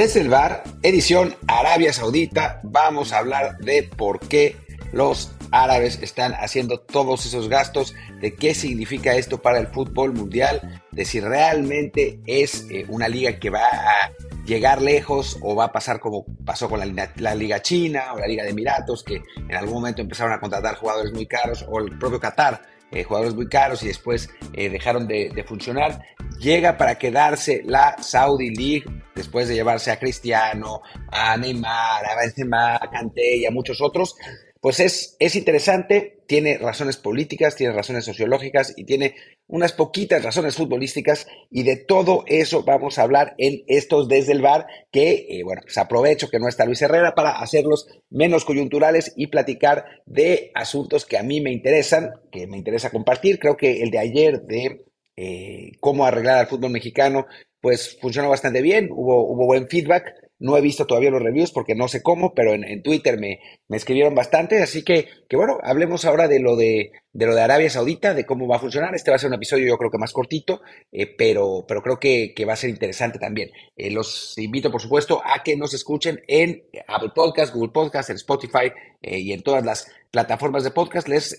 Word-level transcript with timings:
Desde 0.00 0.22
el 0.22 0.30
bar, 0.30 0.64
edición 0.82 1.36
Arabia 1.46 1.92
Saudita, 1.92 2.58
vamos 2.62 3.12
a 3.12 3.18
hablar 3.18 3.58
de 3.58 3.82
por 3.82 4.18
qué 4.18 4.56
los 4.94 5.30
árabes 5.50 5.98
están 6.00 6.32
haciendo 6.32 6.80
todos 6.80 7.26
esos 7.26 7.50
gastos, 7.50 7.94
de 8.18 8.34
qué 8.34 8.54
significa 8.54 9.14
esto 9.16 9.42
para 9.42 9.58
el 9.58 9.66
fútbol 9.66 10.14
mundial, 10.14 10.82
de 10.90 11.04
si 11.04 11.20
realmente 11.20 12.18
es 12.24 12.66
eh, 12.70 12.86
una 12.88 13.08
liga 13.08 13.38
que 13.38 13.50
va 13.50 13.66
a 13.66 14.10
llegar 14.46 14.80
lejos 14.80 15.36
o 15.42 15.54
va 15.54 15.66
a 15.66 15.72
pasar 15.72 16.00
como 16.00 16.24
pasó 16.46 16.70
con 16.70 16.80
la, 16.80 17.34
Liga 17.34 17.60
China 17.60 18.14
o 18.14 18.18
la 18.20 18.26
Liga 18.26 18.44
de 18.44 18.52
Emiratos, 18.52 19.04
que 19.04 19.20
en 19.36 19.54
algún 19.54 19.74
momento 19.74 20.00
empezaron 20.00 20.32
a 20.32 20.40
contratar 20.40 20.76
jugadores 20.76 21.12
muy 21.12 21.26
caros, 21.26 21.62
o 21.68 21.78
el 21.78 21.98
propio 21.98 22.18
Qatar, 22.18 22.62
eh, 22.90 23.04
jugadores 23.04 23.34
muy 23.34 23.50
caros 23.50 23.82
y 23.82 23.88
después 23.88 24.30
eh, 24.54 24.70
dejaron 24.70 25.06
de, 25.06 25.28
de, 25.28 25.44
funcionar. 25.44 26.00
Llega 26.38 26.78
para 26.78 26.94
quedarse 26.94 27.62
la 27.66 27.96
Saudi 28.00 28.48
League 28.54 28.84
después 29.20 29.48
de 29.48 29.54
llevarse 29.54 29.90
a 29.90 29.98
Cristiano, 29.98 30.82
a 31.08 31.36
Neymar, 31.36 32.04
a 32.04 32.16
Benzema, 32.20 32.76
a 32.76 32.90
Kanté 32.90 33.36
y 33.36 33.46
a 33.46 33.50
muchos 33.50 33.80
otros 33.80 34.16
pues 34.60 34.78
es, 34.78 35.16
es 35.18 35.36
interesante, 35.36 36.22
tiene 36.26 36.58
razones 36.58 36.98
políticas, 36.98 37.56
tiene 37.56 37.72
razones 37.72 38.04
sociológicas 38.04 38.74
y 38.76 38.84
tiene 38.84 39.14
unas 39.46 39.72
poquitas 39.72 40.22
razones 40.22 40.54
futbolísticas 40.54 41.26
y 41.50 41.62
de 41.62 41.76
todo 41.76 42.24
eso 42.26 42.62
vamos 42.62 42.98
a 42.98 43.02
hablar 43.02 43.34
en 43.38 43.62
estos 43.68 44.06
desde 44.06 44.32
el 44.32 44.42
bar 44.42 44.66
que, 44.92 45.26
eh, 45.30 45.42
bueno, 45.44 45.62
pues 45.62 45.78
aprovecho 45.78 46.28
que 46.28 46.38
no 46.38 46.46
está 46.46 46.66
Luis 46.66 46.82
Herrera 46.82 47.14
para 47.14 47.40
hacerlos 47.40 47.88
menos 48.10 48.44
coyunturales 48.44 49.14
y 49.16 49.28
platicar 49.28 49.86
de 50.04 50.50
asuntos 50.54 51.06
que 51.06 51.16
a 51.16 51.22
mí 51.22 51.40
me 51.40 51.52
interesan, 51.52 52.10
que 52.30 52.46
me 52.46 52.58
interesa 52.58 52.90
compartir. 52.90 53.38
Creo 53.38 53.56
que 53.56 53.82
el 53.82 53.90
de 53.90 53.98
ayer 53.98 54.42
de 54.42 54.84
eh, 55.16 55.72
cómo 55.80 56.04
arreglar 56.04 56.36
al 56.36 56.48
fútbol 56.48 56.70
mexicano, 56.70 57.26
pues 57.60 57.98
funcionó 58.00 58.28
bastante 58.28 58.62
bien, 58.62 58.88
hubo, 58.90 59.26
hubo 59.26 59.46
buen 59.46 59.68
feedback. 59.68 60.14
No 60.38 60.56
he 60.56 60.62
visto 60.62 60.86
todavía 60.86 61.10
los 61.10 61.22
reviews 61.22 61.52
porque 61.52 61.74
no 61.74 61.86
sé 61.86 62.02
cómo, 62.02 62.32
pero 62.32 62.54
en, 62.54 62.82
Twitter 62.82 63.20
me, 63.20 63.40
me, 63.68 63.76
escribieron 63.76 64.14
bastante. 64.14 64.62
Así 64.62 64.82
que, 64.82 65.06
que, 65.28 65.36
bueno, 65.36 65.58
hablemos 65.62 66.06
ahora 66.06 66.28
de 66.28 66.40
lo 66.40 66.56
de, 66.56 66.92
de 67.12 67.26
lo 67.26 67.34
de 67.34 67.42
Arabia 67.42 67.68
Saudita, 67.68 68.14
de 68.14 68.24
cómo 68.24 68.48
va 68.48 68.56
a 68.56 68.60
funcionar. 68.60 68.94
Este 68.94 69.10
va 69.10 69.16
a 69.16 69.18
ser 69.18 69.28
un 69.28 69.34
episodio 69.34 69.66
yo 69.66 69.76
creo 69.76 69.90
que 69.90 69.98
más 69.98 70.14
cortito, 70.14 70.62
eh, 70.92 71.14
pero, 71.14 71.66
pero 71.68 71.82
creo 71.82 72.00
que, 72.00 72.32
que, 72.34 72.46
va 72.46 72.54
a 72.54 72.56
ser 72.56 72.70
interesante 72.70 73.18
también. 73.18 73.50
Eh, 73.76 73.90
los 73.90 74.38
invito, 74.38 74.70
por 74.72 74.80
supuesto, 74.80 75.20
a 75.22 75.42
que 75.42 75.58
nos 75.58 75.74
escuchen 75.74 76.22
en 76.26 76.64
Apple 76.88 77.12
Podcast, 77.14 77.52
Google 77.54 77.72
Podcast, 77.72 78.08
en 78.08 78.16
Spotify 78.16 78.72
eh, 79.02 79.18
y 79.18 79.34
en 79.34 79.42
todas 79.42 79.62
las 79.62 79.92
plataformas 80.10 80.64
de 80.64 80.70
podcast. 80.70 81.06
Les 81.06 81.38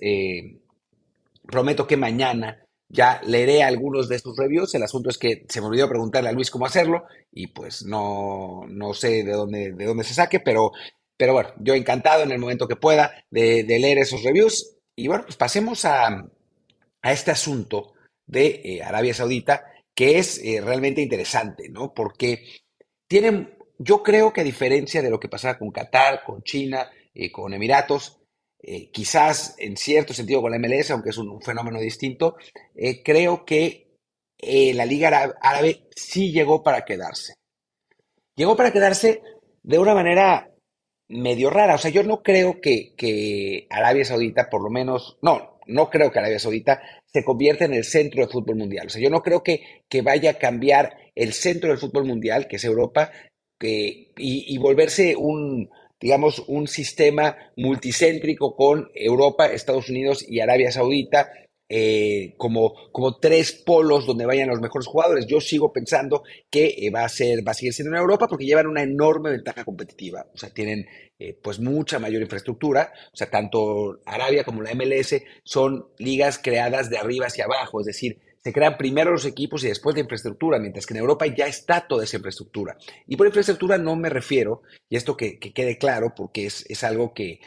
prometo 1.47 1.87
que 1.87 1.97
mañana 1.97 2.63
ya 2.91 3.21
leeré 3.25 3.63
algunos 3.63 4.09
de 4.09 4.17
estos 4.17 4.35
reviews. 4.37 4.75
El 4.75 4.83
asunto 4.83 5.09
es 5.09 5.17
que 5.17 5.45
se 5.47 5.61
me 5.61 5.67
olvidó 5.67 5.87
preguntarle 5.87 6.29
a 6.29 6.33
Luis 6.33 6.51
cómo 6.51 6.65
hacerlo 6.65 7.05
y 7.31 7.47
pues 7.47 7.83
no, 7.85 8.65
no 8.67 8.93
sé 8.93 9.23
de 9.23 9.31
dónde, 9.31 9.71
de 9.71 9.85
dónde 9.85 10.03
se 10.03 10.13
saque, 10.13 10.39
pero, 10.39 10.71
pero 11.17 11.33
bueno, 11.33 11.49
yo 11.59 11.73
encantado 11.73 12.23
en 12.23 12.31
el 12.31 12.39
momento 12.39 12.67
que 12.67 12.75
pueda 12.75 13.13
de, 13.29 13.63
leer 13.63 13.97
esos 13.97 14.23
reviews. 14.23 14.77
Y 14.95 15.07
bueno, 15.07 15.23
pues 15.23 15.37
pasemos 15.37 15.85
a, 15.85 16.07
a 17.01 17.11
este 17.11 17.31
asunto 17.31 17.93
de 18.25 18.61
eh, 18.63 18.83
Arabia 18.83 19.13
Saudita, 19.13 19.65
que 19.95 20.19
es 20.19 20.39
eh, 20.43 20.61
realmente 20.61 21.01
interesante, 21.01 21.69
¿no? 21.69 21.93
Porque 21.93 22.45
tienen, 23.07 23.57
yo 23.77 24.03
creo 24.03 24.33
que 24.33 24.41
a 24.41 24.45
diferencia 24.45 25.01
de 25.01 25.09
lo 25.09 25.19
que 25.19 25.29
pasaba 25.29 25.57
con 25.57 25.71
Qatar, 25.71 26.23
con 26.23 26.43
China, 26.43 26.89
eh, 27.13 27.31
con 27.31 27.53
Emiratos, 27.53 28.20
eh, 28.63 28.91
quizás 28.91 29.55
en 29.57 29.75
cierto 29.75 30.13
sentido 30.13 30.41
con 30.41 30.51
la 30.51 30.59
MLS, 30.59 30.91
aunque 30.91 31.09
es 31.09 31.17
un, 31.17 31.41
fenómeno 31.41 31.79
distinto, 31.79 32.35
eh, 32.75 33.01
creo 33.01 33.43
que 33.43 33.87
eh, 34.37 34.73
la 34.73 34.85
Liga 34.85 35.33
Árabe 35.41 35.87
sí 35.95 36.31
llegó 36.31 36.61
para 36.61 36.85
quedarse. 36.85 37.33
Llegó 38.35 38.55
para 38.55 38.71
quedarse 38.71 39.21
de 39.63 39.79
una 39.79 39.95
manera 39.95 40.51
medio 41.09 41.49
rara. 41.49 41.75
O 41.75 41.77
sea, 41.79 41.91
yo 41.91 42.03
no 42.03 42.21
creo 42.21 42.61
que, 42.61 42.93
que 42.95 43.67
Arabia 43.69 44.05
Saudita, 44.05 44.49
por 44.49 44.61
lo 44.61 44.69
menos, 44.69 45.17
no, 45.23 45.59
no 45.65 45.89
creo 45.89 46.11
que 46.11 46.19
Arabia 46.19 46.39
Saudita 46.39 46.81
se 47.07 47.23
convierta 47.23 47.65
en 47.65 47.73
el 47.73 47.83
centro 47.83 48.21
del 48.21 48.31
fútbol 48.31 48.57
mundial. 48.57 48.87
O 48.87 48.89
sea, 48.89 49.01
yo 49.01 49.09
no 49.09 49.23
creo 49.23 49.43
que, 49.43 49.83
que 49.89 50.03
vaya 50.03 50.31
a 50.31 50.37
cambiar 50.37 50.95
el 51.15 51.33
centro 51.33 51.69
del 51.69 51.79
fútbol 51.79 52.05
mundial, 52.05 52.47
que 52.47 52.57
es 52.57 52.63
Europa, 52.63 53.11
que, 53.59 54.11
y 54.17 54.57
volverse 54.59 55.15
un, 55.15 55.69
digamos, 56.01 56.43
un 56.47 56.67
sistema 56.67 57.37
multicéntrico 57.55 58.55
con 58.55 58.89
Europa, 58.95 59.45
Estados 59.45 59.89
Unidos 59.89 60.25
y 60.27 60.39
Arabia 60.39 60.71
Saudita, 60.71 61.31
eh, 61.73 62.33
como, 62.35 62.73
como 62.91 63.17
tres 63.17 63.53
polos 63.53 64.05
donde 64.05 64.25
vayan 64.25 64.49
los 64.49 64.59
mejores 64.59 64.87
jugadores. 64.87 65.25
Yo 65.25 65.39
sigo 65.39 65.71
pensando 65.71 66.23
que 66.49 66.75
eh, 66.77 66.89
va, 66.89 67.05
a 67.05 67.09
ser, 67.09 67.47
va 67.47 67.51
a 67.51 67.53
seguir 67.53 67.71
siendo 67.71 67.95
en 67.95 68.01
Europa 68.01 68.27
porque 68.27 68.43
llevan 68.43 68.67
una 68.67 68.83
enorme 68.83 69.29
ventaja 69.29 69.63
competitiva. 69.63 70.25
O 70.33 70.37
sea, 70.37 70.49
tienen 70.49 70.85
eh, 71.17 71.33
pues 71.41 71.59
mucha 71.59 71.97
mayor 71.97 72.21
infraestructura. 72.21 72.91
O 73.13 73.15
sea, 73.15 73.29
tanto 73.29 74.01
Arabia 74.05 74.43
como 74.43 74.61
la 74.61 74.75
MLS 74.75 75.21
son 75.45 75.85
ligas 75.97 76.39
creadas 76.39 76.89
de 76.89 76.97
arriba 76.97 77.27
hacia 77.27 77.45
abajo. 77.45 77.79
Es 77.79 77.85
decir, 77.85 78.19
se 78.43 78.53
crean 78.53 78.77
primero 78.77 79.11
los 79.11 79.25
equipos 79.25 79.63
y 79.63 79.67
después 79.67 79.95
la 79.95 80.01
infraestructura, 80.01 80.59
mientras 80.59 80.85
que 80.85 80.93
en 80.93 80.99
Europa 80.99 81.25
ya 81.27 81.45
está 81.45 81.87
toda 81.87 82.03
esa 82.03 82.17
infraestructura. 82.17 82.77
Y 83.07 83.15
por 83.15 83.27
infraestructura 83.27 83.77
no 83.77 83.95
me 83.95 84.09
refiero, 84.09 84.63
y 84.89 84.95
esto 84.95 85.15
que, 85.15 85.39
quede 85.39 85.77
claro, 85.77 86.13
porque 86.15 86.45
es, 86.47 86.83
algo 86.83 87.13
que, 87.13 87.39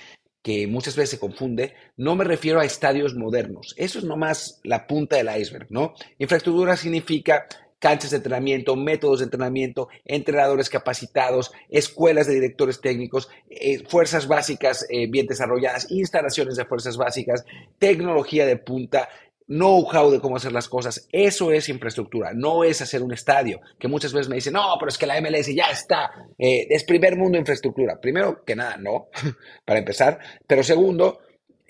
que 0.43 0.67
muchas 0.67 0.97
veces 0.97 1.11
se 1.11 1.19
confunde, 1.19 1.75
no 1.97 2.15
me 2.15 2.25
refiero 2.25 2.61
a 2.61 2.65
estadios 2.65 3.15
modernos. 3.15 3.75
Eso 3.77 3.99
es 3.99 4.05
nomás 4.05 4.61
la 4.63 4.87
punta 4.87 5.17
del 5.17 5.31
iceberg, 5.37 5.67
¿no? 5.71 5.95
Infraestructura 6.19 6.77
significa 6.77 7.47
canchas 7.85 8.13
de 8.13 8.17
entrenamiento, 8.17 8.77
métodos 8.77 9.19
de 9.19 9.25
entrenamiento, 9.25 9.89
entrenadores 10.07 10.71
capacitados, 10.71 11.53
escuelas 11.69 12.27
de 12.27 12.33
directores 12.33 12.81
técnicos, 12.81 13.29
eh, 13.51 13.85
fuerzas 13.87 14.27
básicas 14.27 14.87
eh, 14.89 15.07
bien 15.07 15.27
desarrolladas, 15.27 15.91
instalaciones 15.91 16.57
de 16.57 16.65
fuerzas 16.65 16.97
básicas, 16.97 17.45
tecnología 17.79 18.47
de 18.47 18.57
punta, 18.57 19.11
know-how 19.47 20.11
de 20.11 20.21
cómo 20.21 20.37
hacer 20.37 20.53
las 20.53 20.69
cosas. 20.69 21.09
Eso 21.13 21.53
es 21.53 21.69
infraestructura, 21.69 22.33
no 22.35 22.65
es 22.65 22.81
hacer 22.81 23.03
un 23.03 23.13
estadio, 23.13 23.61
que 23.79 23.89
muchas 23.89 24.13
veces 24.13 24.29
me 24.29 24.37
dicen, 24.37 24.55
no, 24.55 24.77
pero 24.79 24.89
es 24.89 24.99
que 24.99 25.07
la 25.07 25.21
MLS 25.21 25.55
ya 25.55 25.67
está, 25.71 26.11
eh, 26.39 26.67
es 26.69 26.85
primer 26.85 27.17
mundo 27.17 27.39
infraestructura. 27.39 28.01
Primero 28.01 28.45
que 28.45 28.57
nada, 28.57 28.77
no, 28.77 29.09
para 29.65 29.79
empezar, 29.79 30.19
pero 30.47 30.63
segundo, 30.63 31.21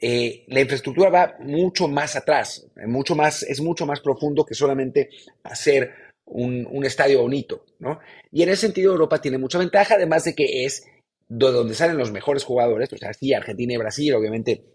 eh, 0.01 0.45
la 0.49 0.61
infraestructura 0.61 1.11
va 1.11 1.37
mucho 1.41 1.89
más 1.89 2.17
atrás, 2.17 2.67
mucho 2.87 3.15
más, 3.15 3.43
es 3.43 3.61
mucho 3.61 3.87
más 3.87 4.01
profundo 4.01 4.45
que 4.45 4.55
solamente 4.55 5.09
hacer 5.43 5.93
un, 6.27 6.67
un 6.71 6.85
estadio 6.85 7.23
bonito, 7.23 7.65
¿no? 7.79 7.99
Y 8.31 8.43
en 8.43 8.49
ese 8.49 8.63
sentido 8.63 8.93
Europa 8.93 9.21
tiene 9.21 9.39
mucha 9.39 9.59
ventaja, 9.59 9.95
además 9.95 10.25
de 10.25 10.35
que 10.35 10.65
es 10.65 10.85
de 11.29 11.51
donde 11.51 11.75
salen 11.75 11.97
los 11.97 12.13
mejores 12.13 12.45
jugadores, 12.45 12.93
o 12.93 12.97
sea, 12.97 13.13
sí, 13.13 13.33
Argentina 13.33 13.75
y 13.75 13.79
Brasil, 13.79 14.15
obviamente 14.15 14.74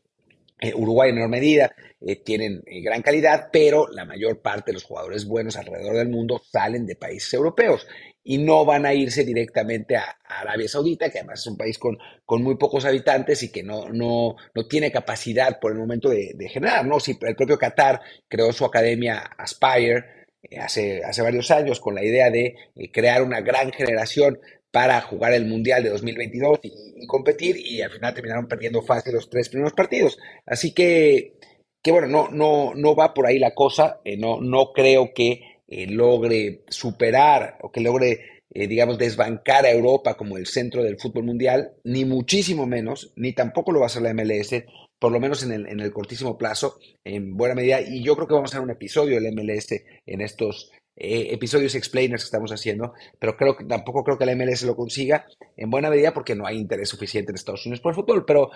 eh, 0.61 0.73
Uruguay 0.75 1.09
en 1.09 1.15
menor 1.15 1.29
medida, 1.29 1.73
eh, 2.01 2.17
tienen 2.17 2.61
eh, 2.65 2.81
gran 2.81 3.01
calidad, 3.01 3.49
pero 3.51 3.87
la 3.87 4.03
mayor 4.03 4.41
parte 4.41 4.71
de 4.71 4.73
los 4.73 4.83
jugadores 4.83 5.25
buenos 5.25 5.55
alrededor 5.55 5.95
del 5.95 6.09
mundo 6.09 6.41
salen 6.51 6.85
de 6.85 6.95
países 6.95 7.33
europeos 7.33 7.87
y 8.23 8.39
no 8.39 8.65
van 8.65 8.85
a 8.85 8.93
irse 8.93 9.23
directamente 9.23 9.95
a, 9.95 10.17
Arabia 10.25 10.67
Saudita, 10.67 11.09
que 11.09 11.19
además 11.19 11.39
es 11.39 11.47
un 11.47 11.57
país 11.57 11.79
con, 11.79 11.97
con 12.25 12.43
muy 12.43 12.55
pocos 12.55 12.85
habitantes 12.85 13.41
y 13.43 13.51
que 13.51 13.63
no, 13.63 13.89
no, 13.89 14.35
no 14.53 14.67
tiene 14.67 14.91
capacidad 14.91 15.59
por 15.59 15.71
el 15.71 15.77
momento 15.79 16.09
de, 16.09 16.35
generar. 16.49 16.85
¿no? 16.85 16.99
Si 16.99 17.17
el 17.21 17.35
propio 17.35 17.57
Qatar 17.57 18.01
creó 18.27 18.51
su 18.51 18.65
academia 18.65 19.17
Aspire 19.37 20.27
hace, 20.59 21.03
hace 21.03 21.21
varios 21.21 21.49
años 21.51 21.79
con 21.79 21.95
la 21.95 22.03
idea 22.03 22.29
de 22.29 22.55
crear 22.93 23.23
una 23.23 23.41
gran 23.41 23.71
generación 23.71 24.39
para 24.71 25.01
jugar 25.01 25.33
el 25.33 25.45
Mundial 25.45 25.83
de 25.83 25.89
2022 25.89 26.59
y, 26.63 27.07
competir 27.07 27.57
y 27.57 27.81
al 27.81 27.91
final 27.91 28.13
terminaron 28.13 28.47
perdiendo 28.47 28.81
fácil 28.81 29.13
los 29.13 29.29
tres 29.29 29.49
primeros 29.49 29.73
partidos. 29.73 30.17
Así 30.45 30.73
que, 30.73 31.33
que 31.81 31.91
bueno, 31.91 32.07
no, 32.07 32.29
no, 32.29 32.73
no 32.75 32.95
va 32.95 33.13
por 33.13 33.25
ahí 33.25 33.39
la 33.39 33.55
cosa, 33.55 33.99
eh, 34.03 34.17
no, 34.17 34.39
no 34.41 34.71
creo 34.73 35.11
que 35.13 35.41
eh, 35.67 35.87
logre 35.87 36.63
superar 36.67 37.57
o 37.61 37.71
que 37.71 37.81
logre, 37.81 38.41
eh, 38.53 38.67
digamos, 38.67 38.97
desbancar 38.97 39.65
a 39.65 39.71
Europa 39.71 40.15
como 40.17 40.37
el 40.37 40.45
centro 40.45 40.83
del 40.83 40.99
fútbol 40.99 41.23
mundial, 41.23 41.73
ni 41.83 42.05
muchísimo 42.05 42.67
menos, 42.67 43.11
ni 43.15 43.33
tampoco 43.33 43.71
lo 43.71 43.79
va 43.79 43.85
a 43.85 43.87
hacer 43.87 44.03
la 44.03 44.13
MLS, 44.13 44.63
por 44.99 45.11
lo 45.11 45.19
menos 45.19 45.43
en 45.43 45.51
el, 45.51 45.67
en 45.67 45.79
el 45.79 45.91
cortísimo 45.91 46.37
plazo, 46.37 46.79
en 47.03 47.37
buena 47.37 47.55
medida, 47.55 47.81
y 47.81 48.03
yo 48.03 48.15
creo 48.15 48.27
que 48.27 48.33
vamos 48.33 48.51
a 48.51 48.57
hacer 48.57 48.63
un 48.63 48.71
episodio 48.71 49.19
del 49.19 49.33
MLS 49.33 49.81
en 50.05 50.21
estos 50.21 50.71
eh, 51.01 51.29
episodios 51.31 51.75
explainers 51.75 52.23
que 52.23 52.27
estamos 52.27 52.51
haciendo, 52.51 52.93
pero 53.17 53.37
creo 53.37 53.55
que 53.55 53.63
tampoco 53.63 54.03
creo 54.03 54.17
que 54.17 54.25
la 54.25 54.35
MLS 54.35 54.63
lo 54.63 54.75
consiga 54.75 55.25
en 55.55 55.69
buena 55.69 55.89
medida 55.89 56.13
porque 56.13 56.35
no 56.35 56.45
hay 56.45 56.57
interés 56.57 56.89
suficiente 56.89 57.31
en 57.31 57.37
Estados 57.37 57.65
Unidos 57.65 57.79
por 57.79 57.91
el 57.91 57.95
fútbol, 57.95 58.25
pero, 58.25 58.51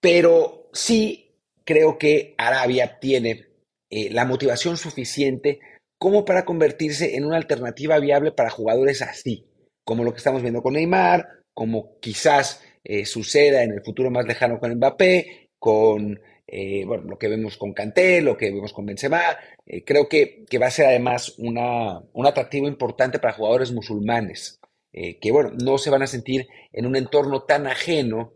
pero 0.00 0.68
sí 0.72 1.32
creo 1.64 1.98
que 1.98 2.34
Arabia 2.38 3.00
tiene 3.00 3.48
eh, 3.90 4.08
la 4.10 4.24
motivación 4.24 4.76
suficiente 4.76 5.58
como 5.98 6.24
para 6.24 6.44
convertirse 6.44 7.16
en 7.16 7.24
una 7.24 7.36
alternativa 7.36 7.98
viable 7.98 8.30
para 8.30 8.50
jugadores 8.50 9.02
así, 9.02 9.46
como 9.84 10.04
lo 10.04 10.12
que 10.12 10.18
estamos 10.18 10.42
viendo 10.42 10.62
con 10.62 10.74
Neymar, 10.74 11.40
como 11.54 11.98
quizás 11.98 12.62
eh, 12.84 13.04
suceda 13.04 13.64
en 13.64 13.72
el 13.72 13.82
futuro 13.82 14.12
más 14.12 14.26
lejano 14.26 14.60
con 14.60 14.72
Mbappé, 14.74 15.48
con 15.58 16.20
eh, 16.56 16.86
lo 16.86 17.18
que 17.18 17.26
vemos 17.26 17.56
con 17.56 17.72
Kanté, 17.72 18.22
lo 18.22 18.36
que 18.36 18.52
vemos 18.52 18.72
con 18.72 18.86
Benzema, 18.86 19.20
eh, 19.66 19.82
creo 19.84 20.08
que, 20.08 20.44
que, 20.48 20.58
va 20.58 20.68
a 20.68 20.70
ser 20.70 20.86
además 20.86 21.34
una, 21.38 22.00
un 22.12 22.26
atractivo 22.26 22.68
importante 22.68 23.18
para 23.18 23.34
jugadores 23.34 23.72
musulmanes. 23.72 24.60
eh, 24.92 25.18
que, 25.18 25.32
bueno, 25.32 25.50
no 25.60 25.78
se 25.78 25.90
van 25.90 26.02
a 26.02 26.06
sentir 26.06 26.46
en 26.72 26.86
un 26.86 26.94
entorno 26.94 27.42
tan 27.42 27.66
ajeno 27.66 28.34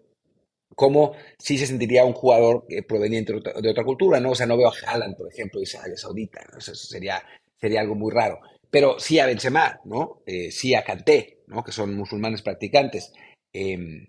como 0.74 1.12
si 1.38 1.58
se 1.58 1.66
sentiría 1.66 2.04
un 2.04 2.12
jugador 2.12 2.66
proveniente 2.88 3.32
de 3.32 3.70
otra, 3.70 3.84
cultura, 3.84 4.18
¿no? 4.18 4.30
O 4.32 4.34
sea, 4.34 4.46
no 4.46 4.56
veo 4.56 4.68
a 4.68 4.74
Haaland, 4.86 5.16
por 5.16 5.28
ejemplo, 5.32 5.60
de 5.60 5.78
Arabia 5.78 5.96
Saudita, 5.96 6.40
eso 6.58 6.74
sería, 6.74 7.22
sería 7.60 7.80
algo 7.80 7.94
muy 7.94 8.12
raro. 8.12 8.40
Pero 8.70 8.98
sí 8.98 9.20
a 9.20 9.26
Benzema, 9.26 9.80
¿no? 9.84 10.22
Sí 10.50 10.74
a 10.74 10.82
Kanté, 10.84 11.42
¿no? 11.46 11.62
Que 11.62 11.72
son 11.72 11.94
musulmanes 11.94 12.42
practicantes. 12.42 13.12
Em, 13.52 14.08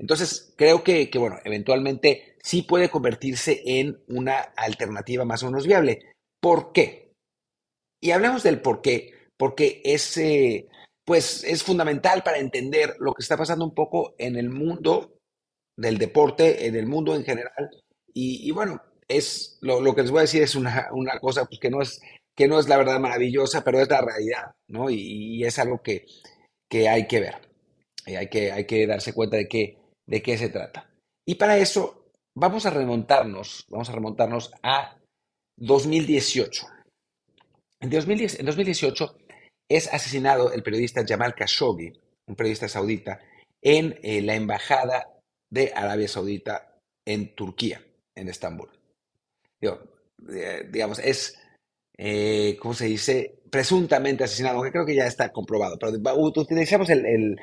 entonces, 0.00 0.54
creo 0.56 0.82
que, 0.82 1.10
que, 1.10 1.18
bueno, 1.18 1.36
eventualmente 1.44 2.34
sí 2.42 2.62
puede 2.62 2.88
convertirse 2.88 3.62
en 3.66 4.02
una 4.08 4.38
alternativa 4.56 5.26
más 5.26 5.42
o 5.42 5.46
menos 5.46 5.66
viable. 5.66 6.00
¿Por 6.40 6.72
qué? 6.72 7.12
Y 8.02 8.12
hablemos 8.12 8.42
del 8.42 8.62
por 8.62 8.80
qué, 8.80 9.12
porque 9.36 9.82
es, 9.84 10.16
eh, 10.16 10.68
pues, 11.04 11.44
es 11.44 11.62
fundamental 11.62 12.22
para 12.22 12.38
entender 12.38 12.96
lo 12.98 13.12
que 13.12 13.20
está 13.20 13.36
pasando 13.36 13.62
un 13.62 13.74
poco 13.74 14.14
en 14.16 14.36
el 14.36 14.48
mundo 14.48 15.18
del 15.76 15.98
deporte, 15.98 16.66
en 16.66 16.76
el 16.76 16.86
mundo 16.86 17.14
en 17.14 17.24
general. 17.24 17.68
Y, 18.14 18.50
bueno, 18.52 18.80
es 19.06 19.58
lo, 19.60 19.94
que 19.94 20.00
les 20.00 20.10
voy 20.10 20.20
a 20.20 20.22
decir 20.22 20.42
es 20.42 20.54
una, 20.54 20.88
una 20.92 21.20
cosa 21.20 21.44
pues, 21.44 21.60
que, 21.60 21.68
no 21.68 21.82
es, 21.82 22.00
que 22.34 22.48
no 22.48 22.58
es 22.58 22.68
la 22.68 22.78
verdad 22.78 22.98
maravillosa, 23.00 23.62
pero 23.64 23.80
es 23.80 23.90
la 23.90 24.00
realidad, 24.00 24.52
¿no? 24.66 24.88
Y, 24.88 25.44
es 25.44 25.58
algo 25.58 25.82
que, 25.82 26.06
que, 26.70 26.88
hay 26.88 27.06
que 27.06 27.20
ver. 27.20 27.34
Y 28.06 28.14
hay, 28.14 28.30
que, 28.30 28.50
hay 28.50 28.64
que 28.64 28.86
darse 28.86 29.12
cuenta 29.12 29.36
de 29.36 29.46
qué, 29.46 29.79
de 30.10 30.22
qué 30.22 30.36
se 30.36 30.48
trata. 30.48 30.90
Y 31.24 31.36
para 31.36 31.56
eso 31.56 32.10
vamos 32.34 32.66
a 32.66 32.70
remontarnos, 32.70 33.64
vamos 33.68 33.88
a 33.88 33.92
remontarnos 33.92 34.52
a 34.62 34.98
2018. 35.56 36.66
En, 37.80 37.90
2010, 37.90 38.40
en 38.40 38.46
2018 38.46 39.16
es 39.68 39.92
asesinado 39.92 40.52
el 40.52 40.64
periodista 40.64 41.04
Jamal 41.06 41.34
Khashoggi, 41.34 41.92
un 42.26 42.34
periodista 42.34 42.68
saudita, 42.68 43.20
en 43.62 43.98
eh, 44.02 44.20
la 44.20 44.34
embajada 44.34 45.06
de 45.48 45.72
Arabia 45.74 46.08
Saudita 46.08 46.76
en 47.06 47.34
Turquía, 47.34 47.80
en 48.16 48.28
Estambul. 48.28 48.68
Eh, 49.60 50.68
digamos, 50.70 50.98
es, 50.98 51.38
eh, 51.96 52.56
¿cómo 52.60 52.74
se 52.74 52.86
dice? 52.86 53.40
Presuntamente 53.48 54.24
asesinado, 54.24 54.56
aunque 54.56 54.72
creo 54.72 54.86
que 54.86 54.96
ya 54.96 55.06
está 55.06 55.30
comprobado, 55.30 55.78
pero 55.78 55.92
utilizamos 56.16 56.90
el, 56.90 57.36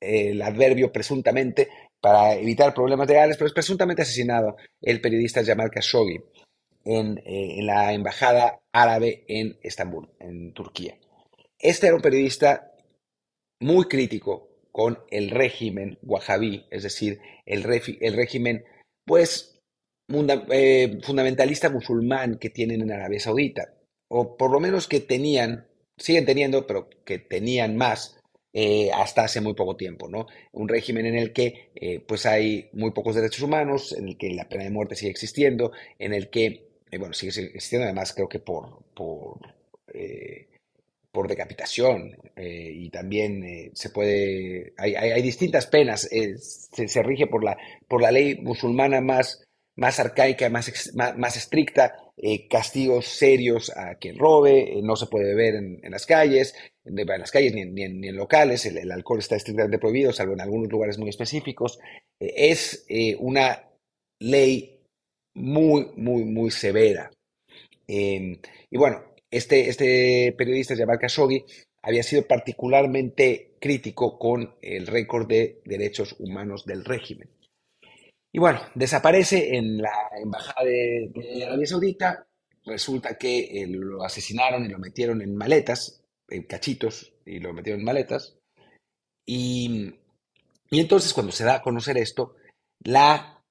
adverbio 0.00 0.92
presuntamente 0.92 1.68
para 2.00 2.34
evitar 2.34 2.74
problemas 2.74 3.08
legales, 3.08 3.36
pero 3.36 3.48
es 3.48 3.54
presuntamente 3.54 4.02
asesinado 4.02 4.56
el 4.80 5.00
periodista 5.00 5.44
Jamal 5.44 5.70
Khashoggi 5.70 6.20
en, 6.84 7.18
eh, 7.18 7.58
en 7.58 7.66
la 7.66 7.92
embajada 7.92 8.60
árabe 8.72 9.24
en 9.28 9.58
Estambul, 9.62 10.08
en 10.20 10.52
Turquía. 10.52 10.96
Este 11.58 11.88
era 11.88 11.96
un 11.96 12.02
periodista 12.02 12.72
muy 13.60 13.86
crítico 13.86 14.48
con 14.70 15.00
el 15.10 15.30
régimen 15.30 15.98
wahhabí, 16.02 16.66
es 16.70 16.84
decir, 16.84 17.20
el, 17.44 17.66
el 18.00 18.12
régimen, 18.14 18.64
pues, 19.04 19.60
eh, 20.50 20.98
fundamentalista 21.02 21.68
musulmán 21.68 22.38
que 22.38 22.50
tienen 22.50 22.82
en 22.82 22.92
Arabia 22.92 23.18
Saudita, 23.18 23.74
o 24.08 24.36
por 24.36 24.52
lo 24.52 24.60
menos 24.60 24.86
que 24.86 25.00
tenían, 25.00 25.66
siguen 25.98 26.24
teniendo, 26.24 26.66
pero 26.66 26.88
que 27.04 27.18
tenían 27.18 27.76
más 27.76 28.17
eh, 28.52 28.90
hasta 28.92 29.24
hace 29.24 29.40
muy 29.40 29.54
poco 29.54 29.76
tiempo, 29.76 30.08
¿no? 30.08 30.26
Un 30.52 30.68
régimen 30.68 31.06
en 31.06 31.16
el 31.16 31.32
que, 31.32 31.70
eh, 31.74 32.00
pues, 32.00 32.26
hay 32.26 32.68
muy 32.72 32.90
pocos 32.92 33.14
derechos 33.14 33.42
humanos, 33.42 33.92
en 33.92 34.08
el 34.08 34.16
que 34.16 34.30
la 34.30 34.48
pena 34.48 34.64
de 34.64 34.70
muerte 34.70 34.96
sigue 34.96 35.10
existiendo, 35.10 35.72
en 35.98 36.14
el 36.14 36.30
que, 36.30 36.68
bueno, 36.98 37.14
sigue 37.14 37.30
existiendo 37.30 37.84
además 37.84 38.12
creo 38.14 38.28
que 38.28 38.40
por, 38.40 38.84
por 38.94 39.40
por 41.18 41.26
decapitación 41.26 42.16
eh, 42.36 42.70
y 42.74 42.90
también 42.90 43.42
eh, 43.42 43.70
se 43.74 43.90
puede, 43.90 44.72
hay, 44.76 45.20
distintas 45.22 45.66
penas, 45.66 46.08
eh, 46.12 46.36
se, 46.38 47.02
rige 47.02 47.26
por 47.26 47.42
la, 47.42 47.56
por 47.88 48.02
la 48.02 48.12
ley 48.12 48.36
musulmana 48.36 49.00
más, 49.00 49.42
más 49.78 50.00
arcaica, 50.00 50.50
más, 50.50 50.92
más, 50.94 51.36
estricta, 51.36 51.94
castigos 52.50 53.06
serios 53.06 53.70
a 53.76 53.94
quien 53.94 54.18
robe, 54.18 54.80
no 54.82 54.96
se 54.96 55.06
puede 55.06 55.34
beber 55.34 55.54
en, 55.54 55.90
las 55.90 56.04
calles, 56.04 56.54
en, 56.84 56.96
las 57.06 57.30
calles 57.30 57.54
ni 57.54 57.82
en, 57.82 58.16
locales, 58.16 58.66
el, 58.66 58.90
alcohol 58.90 59.20
está 59.20 59.36
estrictamente 59.36 59.78
prohibido, 59.78 60.12
salvo 60.12 60.32
en 60.32 60.40
algunos 60.40 60.68
lugares 60.68 60.98
muy 60.98 61.08
específicos. 61.08 61.78
es 62.18 62.86
una 63.20 63.70
ley 64.20 64.80
muy, 65.34 65.86
muy, 65.96 66.24
muy 66.24 66.50
severa. 66.50 67.12
y 67.86 68.76
bueno, 68.76 69.04
este, 69.30 69.68
este 69.68 70.34
periodista, 70.36 70.76
Jamal 70.76 70.98
Khashoggi, 70.98 71.44
había 71.82 72.02
sido 72.02 72.26
particularmente 72.26 73.52
crítico 73.60 74.18
con 74.18 74.54
el 74.60 74.86
récord 74.86 75.28
de 75.28 75.60
derechos 75.64 76.16
humanos 76.18 76.64
del 76.64 76.84
régimen. 76.84 77.28
Y 78.32 78.38
bueno, 78.38 78.60
desaparece 78.74 79.56
en 79.56 79.78
la 79.78 80.10
embajada 80.22 80.64
de, 80.64 81.44
Arabia 81.46 81.66
Saudita. 81.66 82.26
Resulta 82.64 83.16
que 83.16 83.62
eh, 83.62 83.66
lo 83.66 84.04
asesinaron 84.04 84.64
y 84.64 84.68
lo 84.68 84.78
metieron 84.78 85.22
en 85.22 85.34
maletas, 85.34 86.02
en 86.28 86.42
cachitos, 86.42 87.14
y 87.24 87.40
lo 87.40 87.52
metieron 87.52 87.80
en 87.80 87.86
maletas. 87.86 88.36
Y, 89.24 89.94
y 90.70 90.80
entonces 90.80 91.14
cuando 91.14 91.32
se 91.32 91.44
da 91.44 91.56
a 91.56 91.62
conocer 91.62 91.96
esto, 91.96 92.36
la 92.80 93.42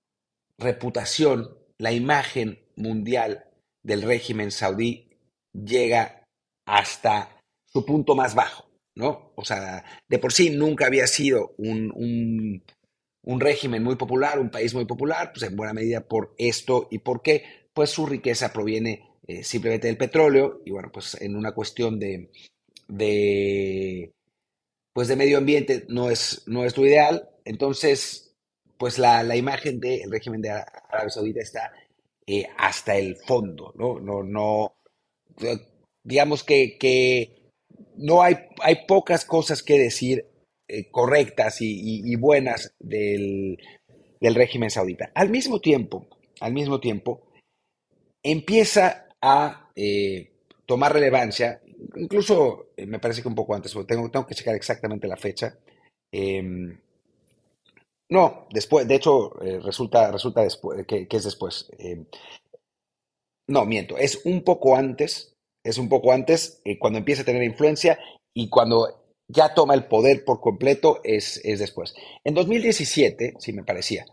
reputación, 0.58 1.58
la 1.78 1.92
imagen 1.92 2.60
mundial 2.76 3.46
del 3.84 4.02
régimen 4.04 4.52
saudí 4.52 5.10
llega 5.54 6.24
hasta 6.66 7.42
su 7.66 7.86
punto 7.86 8.16
más 8.16 8.36
bajo, 8.36 8.70
¿no? 8.96 9.32
O 9.36 9.46
sea, 9.46 9.84
de 10.08 10.20
por 10.20 10.34
sí 10.34 10.50
nunca 10.50 10.88
había 10.88 11.08
sido 11.08 11.56
un, 11.58 12.64
régimen 13.36 13.84
muy 13.84 13.96
popular, 13.96 14.40
un 14.40 14.50
país 14.50 14.74
muy 14.74 14.86
popular, 14.86 15.32
pues 15.34 15.44
en 15.50 15.56
buena 15.56 15.74
medida 15.74 16.02
por 16.02 16.34
esto 16.38 16.88
y 16.90 17.00
por 17.00 17.22
qué, 17.22 17.44
pues 17.74 17.90
su 17.90 18.06
riqueza 18.06 18.54
proviene 18.54 19.04
eh, 19.28 19.44
simplemente 19.44 19.88
del 19.88 19.98
petróleo 19.98 20.62
y 20.66 20.72
bueno, 20.72 20.90
pues 20.92 21.20
en 21.20 21.36
una 21.36 21.52
cuestión 21.52 22.00
de, 22.00 22.32
de 22.88 24.12
pues 24.94 25.08
de 25.10 25.16
medio 25.16 25.38
ambiente 25.38 25.86
no 25.90 26.10
es, 26.10 26.44
no 26.48 26.64
es 26.64 26.78
lo 26.78 26.86
ideal, 26.86 27.30
entonces 27.46 28.36
pues 28.78 28.98
la, 28.98 29.24
la 29.24 29.36
imagen 29.36 29.80
del 29.80 30.10
régimen 30.10 30.42
de 30.42 30.52
Arabia 30.52 31.10
Saudita 31.10 31.42
está 31.42 31.72
eh, 32.26 32.46
hasta 32.58 32.98
el 32.98 33.16
fondo, 33.16 33.74
¿no? 33.76 34.00
No, 34.00 34.22
no, 34.22 34.76
digamos 36.04 36.44
que, 36.44 37.52
no 37.96 38.22
hay, 38.22 38.36
hay 38.62 38.86
pocas 38.86 39.24
cosas 39.24 39.64
que 39.64 39.80
decir 39.80 40.26
eh, 40.70 40.92
correctas 40.92 41.62
y, 41.62 42.14
buenas 42.18 42.76
del, 42.78 43.58
régimen 44.20 44.70
saudita. 44.70 45.12
Al 45.16 45.30
mismo 45.30 45.62
tiempo, 45.62 46.08
al 46.42 46.52
mismo 46.52 46.82
tiempo, 46.82 47.22
empieza 48.22 49.08
a 49.22 49.72
eh, 49.78 50.30
tomar 50.66 50.92
relevancia, 50.92 51.62
incluso 51.96 52.72
eh, 52.76 52.86
me 52.86 53.00
parece 53.00 53.22
que 53.22 53.30
un 53.30 53.36
poco 53.36 53.56
antes, 53.56 53.74
tengo, 53.88 54.28
que 54.28 54.36
checar 54.36 54.56
exactamente 54.56 55.08
la 55.08 55.16
fecha. 55.16 55.58
Em, 56.12 56.78
no, 58.10 58.48
después, 58.52 58.86
de 58.88 58.96
hecho, 58.96 59.32
resulta, 59.64 60.12
resulta 60.12 60.46
que, 60.86 61.08
que 61.08 61.18
es 61.18 61.24
después. 61.24 61.70
Em, 61.80 62.06
no, 63.48 63.66
miento, 63.66 63.98
es 63.98 64.26
un 64.26 64.44
poco 64.44 64.76
antes, 64.76 65.34
es 65.64 65.78
un 65.78 65.88
poco 65.88 66.12
antes, 66.12 66.62
cuando 66.80 67.00
empieza 67.00 67.22
a 67.22 67.26
tener 67.26 67.44
influencia 67.44 67.98
y 68.34 68.50
cuando 68.50 69.07
ya 69.28 69.54
toma 69.54 69.74
el 69.74 69.86
poder 69.86 70.24
por 70.24 70.40
completo 70.40 71.02
es, 71.04 71.42
es 71.44 71.60
después. 71.60 71.94
En 72.24 72.34
2017, 72.34 73.36
si 73.40 73.54
me 73.54 73.64
parecía, 73.64 74.06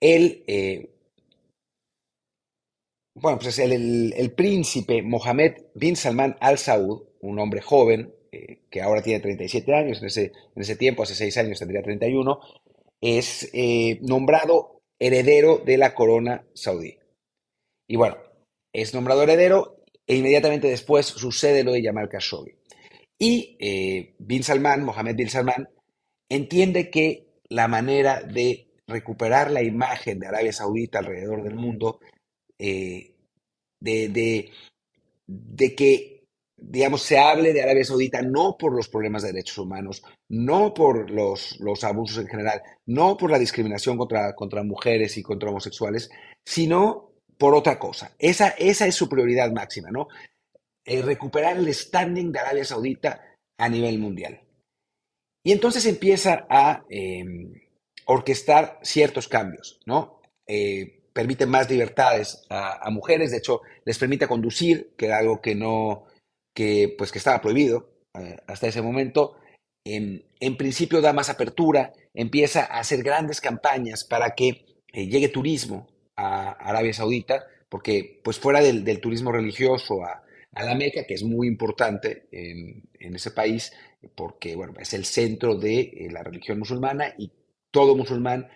eh, 0.00 0.90
bueno, 3.14 3.38
pues 3.38 3.58
el, 3.58 4.12
el, 4.16 4.32
príncipe 4.32 5.02
Mohammed 5.02 5.52
bin 5.74 5.96
Salman 5.96 6.36
al 6.40 6.58
Saud, 6.58 7.02
un 7.20 7.38
hombre 7.38 7.60
joven, 7.60 8.12
eh, 8.32 8.62
que 8.70 8.80
ahora 8.80 9.02
tiene 9.02 9.20
37 9.20 9.74
años, 9.74 10.00
en 10.00 10.06
ese, 10.06 10.32
en 10.56 10.62
ese 10.62 10.76
tiempo, 10.76 11.02
hace 11.02 11.14
6 11.14 11.36
años 11.36 11.58
tendría 11.58 11.82
31, 11.82 12.40
es 13.00 13.50
nombrado 14.00 14.82
heredero 14.98 15.58
de 15.58 15.76
la 15.76 15.94
corona 15.94 16.46
saudí. 16.54 16.98
Y 17.88 17.96
bueno, 17.96 18.16
es 18.72 18.94
nombrado 18.94 19.22
heredero 19.22 19.82
e 20.06 20.16
inmediatamente 20.16 20.68
después 20.68 21.06
sucede 21.06 21.64
lo 21.64 21.72
de 21.72 21.82
Yamal 21.82 22.08
Khashoggi. 22.08 22.61
Y 23.22 23.56
eh, 23.60 24.16
Bin 24.18 24.42
Salman, 24.42 24.84
Mohammed 24.84 25.14
Bin 25.14 25.30
Salman, 25.30 25.68
entiende 26.28 26.90
que 26.90 27.28
la 27.50 27.68
manera 27.68 28.20
de 28.20 28.66
recuperar 28.88 29.48
la 29.52 29.62
imagen 29.62 30.18
de 30.18 30.26
Arabia 30.26 30.52
Saudita 30.52 30.98
alrededor 30.98 31.44
del 31.44 31.54
mundo, 31.54 32.00
eh, 32.58 33.14
de, 33.78 34.50
de, 35.28 35.74
que, 35.76 36.24
digamos, 36.56 37.02
se 37.02 37.16
hable 37.16 37.52
de 37.52 37.62
Arabia 37.62 37.84
Saudita 37.84 38.22
no 38.22 38.56
por 38.58 38.74
los 38.74 38.88
problemas 38.88 39.22
de 39.22 39.30
derechos 39.30 39.58
humanos, 39.58 40.02
no 40.28 40.74
por 40.74 41.08
los, 41.08 41.60
los 41.60 41.84
abusos 41.84 42.18
en 42.18 42.26
general, 42.26 42.60
no 42.86 43.16
por 43.16 43.30
la 43.30 43.38
discriminación 43.38 43.96
contra, 43.96 44.34
contra 44.34 44.64
mujeres 44.64 45.16
y 45.16 45.22
contra 45.22 45.50
homosexuales, 45.50 46.10
sino 46.44 47.12
por 47.38 47.54
otra 47.54 47.78
cosa. 47.78 48.16
Esa, 48.18 48.48
esa 48.48 48.88
es 48.88 48.96
su 48.96 49.08
prioridad 49.08 49.52
máxima, 49.52 49.92
¿no? 49.92 50.08
Eh, 50.84 51.02
recuperar 51.02 51.56
el 51.56 51.72
standing 51.72 52.32
de 52.32 52.40
Arabia 52.40 52.64
Saudita 52.64 53.20
a 53.58 53.68
nivel 53.68 53.98
mundial. 53.98 54.40
Y 55.44 55.52
entonces 55.52 55.86
empieza 55.86 56.46
a 56.48 56.84
em, 56.88 57.52
orquestar 58.06 58.78
ciertos 58.82 59.28
cambios, 59.28 59.80
¿no? 59.86 60.20
Eh, 60.46 61.02
permite 61.12 61.46
más 61.46 61.70
libertades 61.70 62.44
a, 62.48 62.88
mujeres, 62.90 63.30
de 63.30 63.38
hecho, 63.38 63.60
les 63.84 63.98
permite 63.98 64.26
conducir, 64.26 64.94
que 64.96 65.06
era 65.06 65.18
algo 65.18 65.40
que 65.40 65.54
no, 65.54 66.04
que 66.54 66.94
pues 66.96 67.12
que 67.12 67.18
estaba 67.18 67.40
prohibido 67.40 67.90
eh, 68.18 68.36
hasta 68.46 68.68
ese 68.68 68.82
momento. 68.82 69.36
En, 69.84 70.24
en, 70.40 70.56
principio 70.56 71.00
da 71.00 71.12
más 71.12 71.28
apertura, 71.28 71.92
empieza 72.14 72.64
a 72.64 72.78
hacer 72.78 73.02
grandes 73.02 73.40
campañas 73.40 74.04
para 74.04 74.34
que 74.34 74.64
eh, 74.92 75.06
llegue 75.06 75.28
turismo 75.28 75.88
a 76.16 76.52
Arabia 76.52 76.94
Saudita, 76.94 77.46
porque 77.68 78.20
pues 78.24 78.38
fuera 78.38 78.60
del, 78.60 78.84
del 78.84 79.00
turismo 79.00 79.32
religioso 79.32 80.02
a, 80.04 80.22
a, 80.52 80.64
la 80.64 80.74
Meca, 80.74 81.04
que 81.04 81.14
es 81.14 81.22
muy 81.22 81.46
importante 81.46 82.28
en, 82.30 83.14
ese 83.14 83.30
país, 83.30 83.72
porque 84.14 84.56
bueno, 84.56 84.74
es 84.78 84.94
el 84.94 85.04
centro 85.04 85.56
de 85.56 85.80
eh, 85.80 86.08
la 86.10 86.22
religión 86.22 86.58
musulmana 86.58 87.14
y 87.18 87.30
todo 87.70 87.96
musulmán 87.96 88.48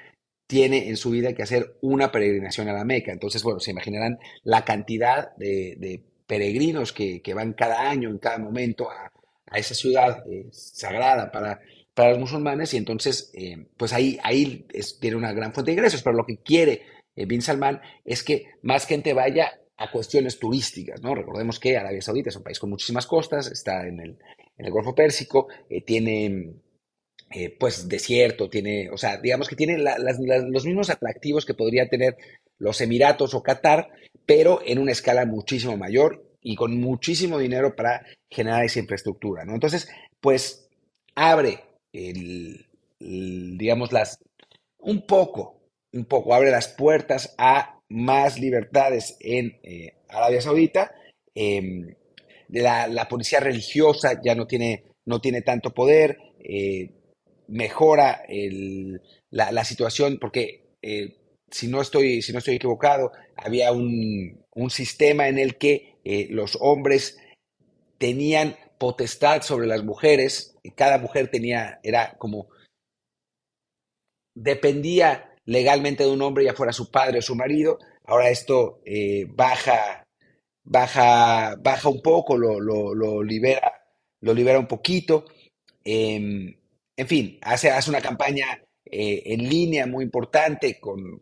tiene 0.47 0.89
en 0.89 0.97
su 0.97 1.11
vida 1.11 1.33
que 1.33 1.43
hacer 1.43 1.77
una 1.81 2.13
peregrinación 2.13 2.69
a 2.69 2.73
la 2.73 2.85
Meca. 2.85 3.13
Entonces, 3.13 3.43
bueno, 3.43 3.61
se 3.61 3.73
imaginarán 3.73 4.19
la 4.45 4.65
cantidad 4.65 5.35
de, 5.37 6.03
peregrinos 6.27 6.93
que, 6.93 7.23
van 7.35 7.53
cada 7.53 7.89
año, 7.89 8.11
en 8.11 8.19
cada 8.19 8.39
momento, 8.39 8.89
a, 8.91 9.11
esa 9.57 9.75
ciudad 9.75 10.25
eh, 10.31 10.49
sagrada 10.51 11.31
para, 11.31 11.61
para 11.95 12.11
los 12.11 12.19
musulmanes. 12.19 12.75
Y 12.75 12.77
entonces, 12.77 13.31
eh, 13.35 13.67
pues 13.77 13.93
ahí, 13.93 14.19
ahí 14.23 14.67
tiene 15.01 15.17
una 15.17 15.33
gran 15.33 15.53
fuente 15.53 15.71
de 15.71 15.77
ingresos. 15.77 16.03
Pero 16.03 16.17
lo 16.17 16.27
que 16.27 16.39
quiere 16.39 16.83
Bin 17.25 17.41
Salman 17.41 17.81
es 18.05 18.23
que 18.23 18.47
más 18.63 18.87
gente 18.87 19.15
vaya 19.15 19.59
a 19.79 19.91
cuestiones 19.91 20.39
turísticas, 20.39 21.03
¿no? 21.03 21.15
Recordemos 21.15 21.61
que 21.61 21.77
Arabia 21.77 22.01
Saudita 22.01 22.31
es 22.31 22.37
un 22.37 22.43
país 22.43 22.59
con 22.59 22.71
muchísimas 22.71 23.07
costas, 23.07 23.51
está 23.51 23.87
en 23.87 24.01
el, 24.01 24.71
Golfo 24.71 24.95
Pérsico, 24.95 25.49
tiene 25.85 26.55
eh, 27.31 27.55
pues 27.59 27.89
desierto, 27.89 28.49
tiene, 28.49 28.89
o 28.91 28.97
sea, 28.97 29.19
digamos 29.19 29.49
que 29.49 29.57
tiene 29.57 29.77
los 29.79 30.65
mismos 30.65 30.89
atractivos 30.89 31.45
que 31.45 31.55
podría 31.55 31.89
tener 31.89 32.17
los 32.59 32.81
Emiratos 32.81 33.35
o 33.35 33.43
Qatar, 33.43 33.91
pero 34.25 34.61
en 34.65 34.79
una 34.79 34.93
escala 34.93 35.27
muchísimo 35.27 35.77
mayor 35.77 36.25
y 36.41 36.55
con 36.55 36.79
muchísimo 36.79 37.39
dinero 37.39 37.75
para 37.75 38.07
generar 38.31 38.65
esa 38.65 38.79
infraestructura, 38.79 39.45
¿no? 39.45 39.55
Entonces, 39.55 39.89
pues 40.21 40.69
abre, 41.15 41.65
el, 41.93 42.67
digamos, 42.99 43.93
las, 43.93 44.21
un 44.79 45.07
poco, 45.07 45.61
un 45.93 46.05
poco, 46.05 46.35
abre 46.35 46.51
las 46.51 46.69
puertas 46.69 47.35
a 47.39 47.76
más 47.89 48.39
libertades 48.39 49.17
en 49.21 49.59
eh, 49.63 49.95
Arabia 50.09 50.41
Saudita. 50.41 50.95
Em, 51.35 51.95
la, 52.49 53.09
policía 53.09 53.41
religiosa 53.41 54.21
ya 54.25 54.35
no 54.35 54.47
tiene, 54.47 54.85
no 55.05 55.21
tiene 55.21 55.43
tanto 55.43 55.75
poder. 55.75 56.19
Eh, 56.41 56.91
mejora 57.49 58.23
la, 59.31 59.65
situación, 59.65 60.19
porque 60.21 60.75
eh, 60.83 61.17
si, 61.51 61.69
no 61.69 61.81
estoy, 61.81 62.23
si 62.23 62.33
no 62.33 62.39
estoy 62.39 62.57
equivocado, 62.57 63.13
había 63.37 63.73
un, 63.73 64.45
sistema 64.71 65.29
en 65.29 65.39
el 65.39 65.57
que 65.57 65.97
los 66.31 66.57
hombres 66.61 67.19
tenían 67.99 68.57
potestad 68.79 69.43
sobre 69.43 69.67
las 69.67 69.85
mujeres, 69.85 70.57
cada 70.75 70.99
mujer 70.99 71.31
tenía, 71.31 71.79
era 71.83 72.17
como, 72.19 72.49
dependía 74.35 75.36
legalmente 75.47 76.05
de 76.05 76.11
un 76.11 76.23
hombre, 76.23 76.45
ya 76.45 76.55
fuera 76.55 76.73
su 76.73 76.91
padre 76.91 77.19
o 77.19 77.23
su 77.23 77.35
marido, 77.35 77.79
ahora 78.05 78.29
esto 78.31 78.81
eh, 78.85 79.27
baja, 79.29 80.05
baja, 80.65 81.57
baja 81.57 81.89
un 81.89 82.03
poco, 82.03 82.37
lo, 82.37 82.61
lo, 82.61 83.23
libera, 83.23 83.73
lo 84.21 84.35
libera 84.35 84.59
un 84.59 84.67
poquito. 84.67 85.25
Em, 85.85 86.55
en 86.97 87.07
fin, 87.07 87.39
hace, 87.43 87.71
hace 87.71 87.91
una 87.91 88.01
campaña 88.01 88.63
eh, 88.85 89.23
en 89.27 89.49
línea 89.49 89.87
muy 89.87 90.05
importante 90.05 90.79
con, 90.81 91.21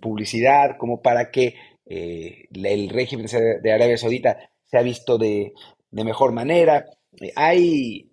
publicidad, 0.00 0.76
como 0.78 1.02
para 1.02 1.30
que 1.30 1.54
eh, 1.86 2.46
el 2.52 2.88
régimen 2.88 3.26
de 3.62 3.72
Arabia 3.72 3.98
Saudita 3.98 4.38
se 4.64 4.78
ha 4.78 4.82
visto 4.82 5.18
de, 5.18 5.52
mejor 5.90 6.32
manera. 6.32 6.86
Hay, 7.36 8.10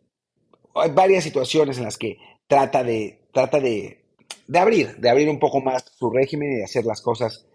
hay, 0.75 0.91
varias 0.91 1.23
situaciones 1.23 1.77
en 1.77 1.85
las 1.85 1.97
que 1.97 2.17
trata 2.47 2.83
de, 2.83 3.21
trata 3.31 3.59
de, 3.59 4.00
de, 4.47 4.59
abrir, 4.59 4.97
de 4.97 5.09
abrir 5.09 5.29
un 5.29 5.39
poco 5.39 5.61
más 5.61 5.85
su 5.97 6.09
régimen 6.09 6.51
y 6.51 6.55
de 6.57 6.63
hacer 6.63 6.85
las 6.85 7.01
cosas 7.01 7.45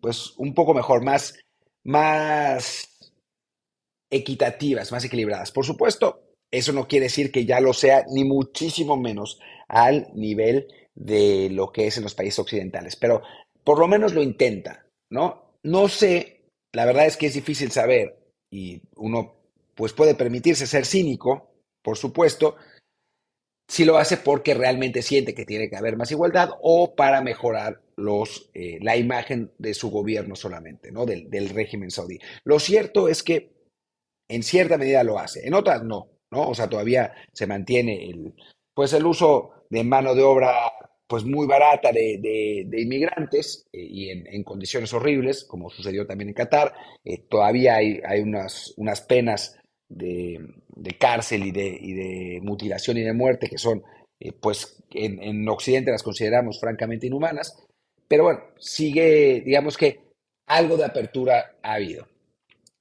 pues 0.00 0.34
un 0.36 0.54
poco 0.54 0.74
mejor, 0.74 1.02
más, 1.02 1.34
más 1.84 3.10
equitativas, 4.10 4.92
más 4.92 5.04
equilibradas. 5.04 5.52
Por 5.52 5.64
supuesto, 5.64 6.22
eso 6.50 6.72
no 6.72 6.86
quiere 6.86 7.04
decir 7.04 7.30
que 7.30 7.44
ya 7.44 7.60
lo 7.60 7.72
sea, 7.72 8.04
ni 8.10 8.24
muchísimo 8.24 8.96
menos 8.96 9.38
al 9.68 10.08
nivel 10.14 10.68
de 10.94 11.48
lo 11.50 11.72
que 11.72 11.86
es 11.86 11.96
en 11.96 12.04
los 12.04 12.14
países 12.14 12.38
occidentales, 12.38 12.96
pero 12.96 13.22
por 13.64 13.78
lo 13.78 13.86
menos 13.86 14.14
lo 14.14 14.22
intenta, 14.22 14.86
¿no? 15.10 15.54
No 15.62 15.88
sé, 15.88 16.46
la 16.72 16.86
verdad 16.86 17.06
es 17.06 17.16
que 17.16 17.26
es 17.26 17.34
difícil 17.34 17.70
saber 17.70 18.18
y 18.50 18.80
uno 18.96 19.34
pues 19.74 19.92
puede 19.92 20.14
permitirse 20.14 20.66
ser 20.66 20.86
cínico, 20.86 21.52
por 21.82 21.96
supuesto, 21.96 22.56
si 23.68 23.84
lo 23.84 23.98
hace 23.98 24.16
porque 24.16 24.54
realmente 24.54 25.02
siente 25.02 25.34
que 25.34 25.44
tiene 25.44 25.68
que 25.68 25.76
haber 25.76 25.96
más 25.96 26.10
igualdad 26.10 26.50
o 26.62 26.94
para 26.94 27.20
mejorar 27.20 27.80
los, 27.96 28.50
eh, 28.54 28.78
la 28.80 28.96
imagen 28.96 29.52
de 29.58 29.74
su 29.74 29.90
gobierno 29.90 30.34
solamente, 30.34 30.90
¿no? 30.90 31.04
Del, 31.04 31.28
del 31.28 31.50
régimen 31.50 31.90
saudí. 31.90 32.18
Lo 32.44 32.58
cierto 32.58 33.08
es 33.08 33.22
que 33.22 33.52
en 34.28 34.42
cierta 34.42 34.78
medida 34.78 35.04
lo 35.04 35.18
hace, 35.18 35.46
en 35.46 35.54
otras 35.54 35.82
no. 35.84 36.08
¿no? 36.30 36.48
O 36.48 36.54
sea, 36.54 36.68
todavía 36.68 37.12
se 37.32 37.46
mantiene 37.46 38.10
el, 38.10 38.34
pues 38.74 38.92
el 38.92 39.06
uso 39.06 39.64
de 39.70 39.84
mano 39.84 40.14
de 40.14 40.22
obra 40.22 40.54
pues 41.06 41.24
muy 41.24 41.46
barata 41.46 41.90
de, 41.90 42.68
inmigrantes 42.70 43.66
eh, 43.72 43.80
y 43.80 44.10
en, 44.10 44.44
condiciones 44.44 44.92
horribles, 44.92 45.44
como 45.44 45.70
sucedió 45.70 46.06
también 46.06 46.28
en 46.28 46.34
Qatar. 46.34 46.74
Eh, 47.02 47.18
todavía 47.28 47.76
hay, 47.76 48.00
hay 48.06 48.20
unas, 48.20 48.74
unas 48.76 49.00
penas 49.00 49.57
de, 49.88 50.54
cárcel 50.98 51.46
y 51.46 51.52
de, 51.52 52.40
mutilación 52.42 52.98
y 52.98 53.02
de 53.02 53.12
muerte 53.12 53.48
que 53.48 53.58
son, 53.58 53.82
eh, 54.20 54.32
pues 54.32 54.82
en, 54.90 55.22
en, 55.22 55.48
Occidente 55.48 55.90
las 55.90 56.02
consideramos 56.02 56.60
francamente 56.60 57.06
inhumanas, 57.06 57.56
pero 58.06 58.24
bueno, 58.24 58.40
sigue, 58.58 59.42
digamos 59.44 59.76
que 59.76 60.00
algo 60.46 60.76
de 60.76 60.84
apertura 60.84 61.56
ha 61.62 61.74
habido. 61.74 62.06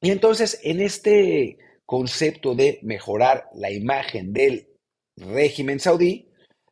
Y 0.02 0.12
entonces, 0.12 0.60
en 0.64 0.82
este 0.82 1.58
concepto 1.86 2.54
de 2.54 2.80
mejorar 2.84 3.50
la 3.56 3.72
imagen 3.72 4.34
del 4.34 4.68
régimen 5.18 5.80
saudí, 5.80 6.30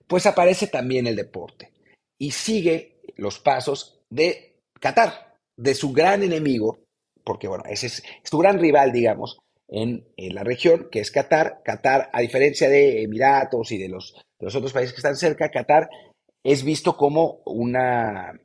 pues 0.08 0.26
aparece 0.26 0.68
también 0.68 1.08
el 1.08 1.16
deporte 1.16 1.72
y 2.20 2.32
sigue 2.32 3.02
los 3.16 3.40
pasos 3.40 4.02
de 4.10 4.60
Qatar, 4.80 5.38
de 5.58 5.74
su 5.74 5.92
gran 5.94 6.22
enemigo, 6.22 6.80
porque 7.24 7.48
bueno, 7.48 7.64
ese 7.68 7.88
es, 7.88 8.04
su 8.24 8.38
gran 8.38 8.60
rival, 8.60 8.92
digamos, 8.92 9.40
en, 9.68 10.06
la 10.18 10.44
región, 10.44 10.88
que 10.92 11.00
es 11.00 11.12
Qatar. 11.12 11.62
Qatar, 11.64 12.10
a 12.14 12.22
diferencia 12.22 12.70
de 12.70 13.04
Emiratos 13.04 13.72
y 13.72 13.78
de 13.78 13.90
los, 13.90 14.16
los 14.40 14.56
otros 14.56 14.74
países 14.74 14.94
que 14.94 15.00
están 15.00 15.16
cerca, 15.16 15.50
Qatar 15.50 15.90
es 16.44 16.64
visto 16.64 16.96
como 16.96 17.42
una, 17.46 18.40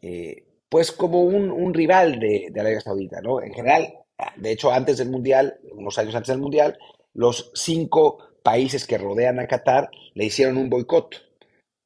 eh, 0.00 0.44
pues 0.68 0.92
como 0.92 1.22
un, 1.22 1.74
rival 1.74 2.18
de, 2.18 2.48
de 2.50 2.60
Arabia 2.60 2.80
Saudita, 2.80 3.20
¿no? 3.20 3.42
En 3.42 3.52
general, 3.52 3.94
de 4.36 4.52
hecho, 4.52 4.72
antes 4.72 4.98
del 4.98 5.10
Mundial, 5.10 5.58
unos 5.72 5.98
años 5.98 6.14
antes 6.14 6.28
del 6.28 6.40
Mundial, 6.40 6.78
los 7.14 7.50
cinco 7.54 8.18
países 8.42 8.86
que 8.86 8.98
rodean 8.98 9.38
a 9.38 9.46
Qatar 9.46 9.90
le 10.14 10.24
hicieron 10.24 10.56
un 10.56 10.70
boicot 10.70 11.32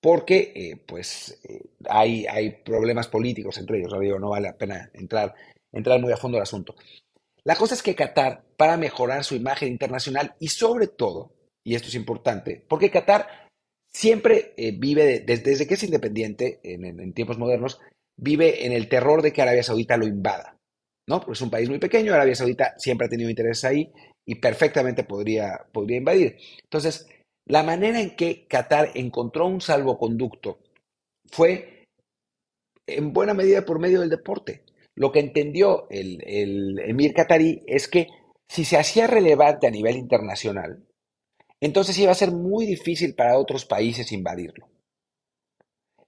porque 0.01 0.53
eh, 0.55 0.77
pues 0.87 1.41
eh, 1.43 1.63
hay, 1.89 2.27
hay 2.27 2.51
problemas 2.63 3.09
políticos 3.09 3.59
entre 3.59 3.79
ellos. 3.79 3.93
Digo, 3.99 4.19
no 4.19 4.31
vale 4.31 4.49
la 4.49 4.57
pena 4.57 4.91
entrar, 4.95 5.35
entrar 5.73 6.01
muy 6.01 6.13
a 6.13 6.17
fondo 6.17 6.39
al 6.39 6.45
asunto. 6.45 6.75
La 7.47 7.55
cosa 7.55 7.75
es 7.75 7.83
que 7.83 7.95
Qatar, 7.95 8.43
para 8.57 8.77
mejorar 8.77 9.23
su 9.23 9.37
imagen 9.37 9.69
internacional 9.69 10.35
y 10.41 10.49
sobre 10.49 10.89
todo, 10.89 11.33
y 11.65 11.77
esto 11.77 11.87
es 11.87 11.95
importante, 11.95 12.65
porque 12.69 12.91
Qatar 12.91 13.47
siempre 13.89 14.53
eh, 14.57 14.73
vive, 14.77 15.21
desde, 15.21 15.65
que 15.65 15.75
es 15.75 15.83
independiente 15.85 16.59
en, 16.65 17.13
tiempos 17.13 17.39
modernos, 17.39 17.81
vive 18.17 18.67
en 18.67 18.73
el 18.73 18.89
terror 18.89 19.23
de 19.23 19.33
que 19.33 19.43
Arabia 19.43 19.63
Saudita 19.63 19.97
lo 19.97 20.09
invada. 20.09 20.59
¿no? 21.09 21.21
Porque 21.21 21.35
es 21.35 21.41
un 21.41 21.51
país 21.51 21.69
muy 21.69 21.79
pequeño, 21.79 22.13
Arabia 22.13 22.35
Saudita 22.35 22.75
siempre 22.79 23.07
ha 23.07 23.11
tenido 23.11 23.31
interés 23.31 23.65
ahí 23.65 23.93
y 24.27 24.35
perfectamente 24.35 25.05
podría, 25.05 25.69
podría 25.73 25.99
invadir. 25.99 26.39
Entonces, 26.65 27.07
la 27.47 27.63
manera 27.63 28.01
en 28.01 28.17
que 28.17 28.49
Qatar 28.49 28.91
encontró 28.95 29.47
un 29.47 29.61
salvoconducto 29.61 30.59
fue 31.31 31.85
en 32.89 33.13
buena 33.13 33.35
medida 33.35 33.65
por 33.65 33.79
medio 33.79 34.01
del 34.01 34.11
deporte. 34.11 34.66
Lo 34.97 35.13
que 35.13 35.21
entendió 35.21 35.87
el, 35.91 36.79
emir 36.81 37.13
qatarí 37.13 37.63
es 37.67 37.87
que 37.87 38.09
si 38.49 38.65
se 38.65 38.79
hacía 38.79 39.07
relevante 39.07 39.67
a 39.67 39.71
nivel 39.71 39.97
internacional, 39.97 40.87
entonces 41.61 41.99
iba 41.99 42.13
a 42.13 42.17
ser 42.17 42.33
muy 42.33 42.65
difícil 42.65 43.15
para 43.15 43.39
otros 43.39 43.67
países 43.67 44.11
invadirlo. 44.11 44.69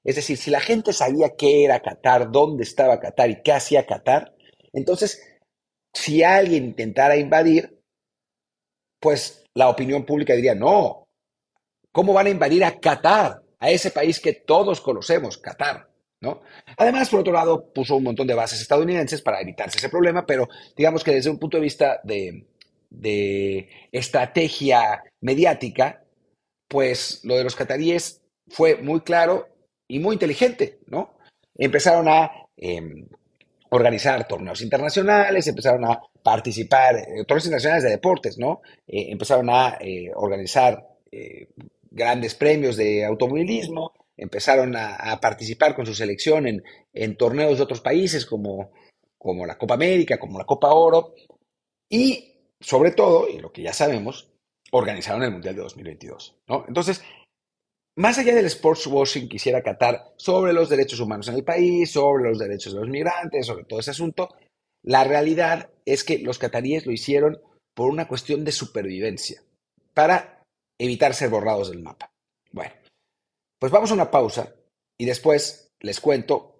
Es 0.04 0.16
decir, 0.16 0.38
si 0.38 0.50
la 0.50 0.60
gente 0.60 0.94
sabía 0.94 1.36
qué 1.36 1.64
era 1.64 1.80
Qatar, 1.80 2.30
dónde 2.30 2.62
estaba 2.62 2.98
Qatar 2.98 3.28
y 3.28 3.42
qué 3.42 3.52
hacía 3.52 3.84
Qatar, 3.84 4.34
entonces, 4.72 5.22
si 5.92 6.22
alguien 6.22 6.64
intentara 6.64 7.16
invadir, 7.16 7.82
pues 9.00 9.44
la 9.54 9.68
opinión 9.68 10.06
pública 10.06 10.34
diría, 10.34 10.54
no, 10.54 11.04
¿cómo 11.92 12.14
van 12.14 12.28
a 12.28 12.30
invadir 12.30 12.64
a 12.64 12.78
Qatar, 12.80 13.42
a 13.58 13.70
ese 13.70 13.90
país 13.90 14.18
que 14.18 14.32
todos 14.32 14.80
conocemos, 14.80 15.36
Qatar? 15.36 15.87
¿No? 16.20 16.42
Además, 16.76 17.08
por 17.08 17.20
otro 17.20 17.32
lado, 17.32 17.72
puso 17.72 17.96
un 17.96 18.02
montón 18.02 18.26
de 18.26 18.34
bases 18.34 18.60
estadounidenses 18.60 19.22
para 19.22 19.40
evitarse 19.40 19.78
ese 19.78 19.88
problema, 19.88 20.26
pero 20.26 20.48
digamos 20.76 21.04
que 21.04 21.14
desde 21.14 21.30
un 21.30 21.38
punto 21.38 21.56
de 21.56 21.62
vista 21.62 22.00
de, 22.02 22.44
estrategia 23.92 25.02
mediática, 25.20 26.02
pues 26.66 27.20
lo 27.22 27.36
de 27.36 27.44
los 27.44 27.54
cataríes 27.54 28.22
fue 28.48 28.76
muy 28.76 29.02
claro 29.02 29.48
y 29.86 30.00
muy 30.00 30.14
inteligente, 30.14 30.80
¿no? 30.86 31.18
Empezaron 31.54 32.08
a 32.08 32.30
em, 32.56 33.06
organizar 33.70 34.26
torneos 34.26 34.60
internacionales, 34.62 35.46
empezaron 35.46 35.84
a 35.84 36.00
participar, 36.22 36.96
eh, 36.96 37.24
torneos 37.26 37.46
internacionales 37.46 37.84
de 37.84 37.90
deportes, 37.90 38.38
¿no? 38.38 38.60
Eh, 38.86 39.06
empezaron 39.10 39.48
a 39.50 39.78
eh, 39.80 40.10
organizar 40.14 40.84
grandes 41.90 42.34
premios 42.34 42.76
de 42.76 43.02
automovilismo, 43.04 43.92
empezaron 44.18 44.76
a, 44.76 45.18
participar 45.20 45.74
con 45.74 45.86
su 45.86 45.94
selección 45.94 46.46
en, 46.92 47.16
torneos 47.16 47.56
de 47.56 47.64
otros 47.64 47.80
países 47.80 48.26
como, 48.26 48.72
la 49.46 49.56
Copa 49.56 49.74
América, 49.74 50.18
como 50.18 50.38
la 50.38 50.44
Copa 50.44 50.72
Oro, 50.74 51.14
y 51.88 52.34
sobre 52.60 52.90
todo, 52.90 53.28
y 53.28 53.38
lo 53.38 53.52
que 53.52 53.62
ya 53.62 53.72
sabemos, 53.72 54.30
organizaron 54.72 55.22
el 55.22 55.30
Mundial 55.30 55.54
de 55.54 55.62
2022, 55.62 56.36
¿no? 56.48 56.64
Entonces, 56.68 57.02
más 57.96 58.18
allá 58.18 58.34
del 58.34 58.46
sports 58.46 58.86
washing, 58.86 59.28
quisiera 59.28 59.62
catar 59.62 60.12
sobre 60.16 60.52
los 60.52 60.68
derechos 60.68 61.00
humanos 61.00 61.28
en 61.28 61.36
el 61.36 61.44
país, 61.44 61.90
sobre 61.90 62.28
los 62.28 62.38
derechos 62.38 62.74
de 62.74 62.80
los 62.80 62.88
migrantes, 62.88 63.46
sobre 63.46 63.64
todo 63.64 63.80
ese 63.80 63.92
asunto. 63.92 64.28
La 64.82 65.04
realidad 65.04 65.70
es 65.84 66.04
que 66.04 66.18
los 66.18 66.38
cataríes 66.38 66.86
lo 66.86 66.92
hicieron 66.92 67.40
por 67.74 67.90
una 67.90 68.08
cuestión 68.08 68.44
de 68.44 68.52
supervivencia, 68.52 69.42
para 69.94 70.42
evitar 70.78 71.14
ser 71.14 71.30
borrados 71.30 71.70
del 71.70 71.82
mapa. 71.82 72.10
Bueno, 72.52 72.72
pues 73.58 73.72
vamos 73.72 73.90
a 73.90 73.94
una 73.94 74.10
pausa 74.10 74.54
y 74.98 75.06
después 75.06 75.72
les 75.80 76.00
cuento 76.00 76.58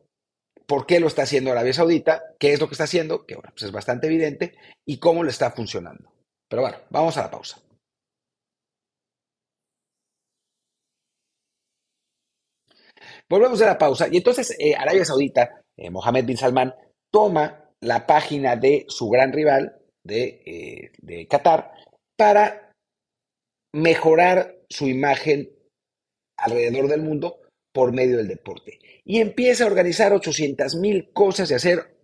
por 0.67 0.87
qué 0.87 1.01
lo 1.01 1.07
está 1.07 1.23
haciendo 1.23 1.51
Arabia 1.51 1.73
Saudita, 1.73 2.23
qué 2.39 2.53
es 2.53 2.61
lo 2.61 2.69
que 2.69 2.75
está 2.75 2.85
haciendo, 2.85 3.25
que 3.25 3.35
bueno, 3.35 3.51
pues 3.51 3.63
es 3.63 3.73
bastante 3.73 4.07
evidente, 4.07 4.55
y 4.87 4.99
cómo 4.99 5.25
le 5.25 5.31
está 5.31 5.51
funcionando. 5.51 6.13
Pero 6.49 6.63
bueno, 6.63 6.79
vamos 6.91 7.17
a 7.17 7.23
la 7.23 7.31
pausa. 7.31 7.59
Volvemos 13.29 13.61
a 13.63 13.67
la 13.67 13.79
pausa 13.79 14.09
y 14.11 14.17
entonces 14.17 14.57
eh, 14.59 14.75
Arabia 14.75 15.05
Saudita, 15.05 15.61
eh, 15.77 15.91
Mohammed 15.91 16.25
bin 16.25 16.37
Salman, 16.37 16.75
toma 17.11 17.71
la 17.81 18.07
página 18.07 18.57
de 18.57 18.85
su 18.89 19.09
gran 19.09 19.33
rival 19.33 19.79
de, 20.05 20.43
eh, 20.47 20.93
de 20.99 21.27
Qatar 21.27 21.73
para 22.17 22.73
mejorar 23.75 24.57
su 24.69 24.89
imagen 24.89 25.51
alrededor 26.39 26.89
del 26.89 27.03
mundo 27.03 27.41
por 27.73 27.93
medio 27.93 28.17
del 28.17 28.29
deporte. 28.29 28.79
Y 29.05 29.21
empieza 29.21 29.65
a 29.65 29.67
organizar 29.69 30.13
800 30.13 30.77
mil 30.77 31.11
cosas 31.13 31.51
y 31.51 31.55
hacer 31.55 31.97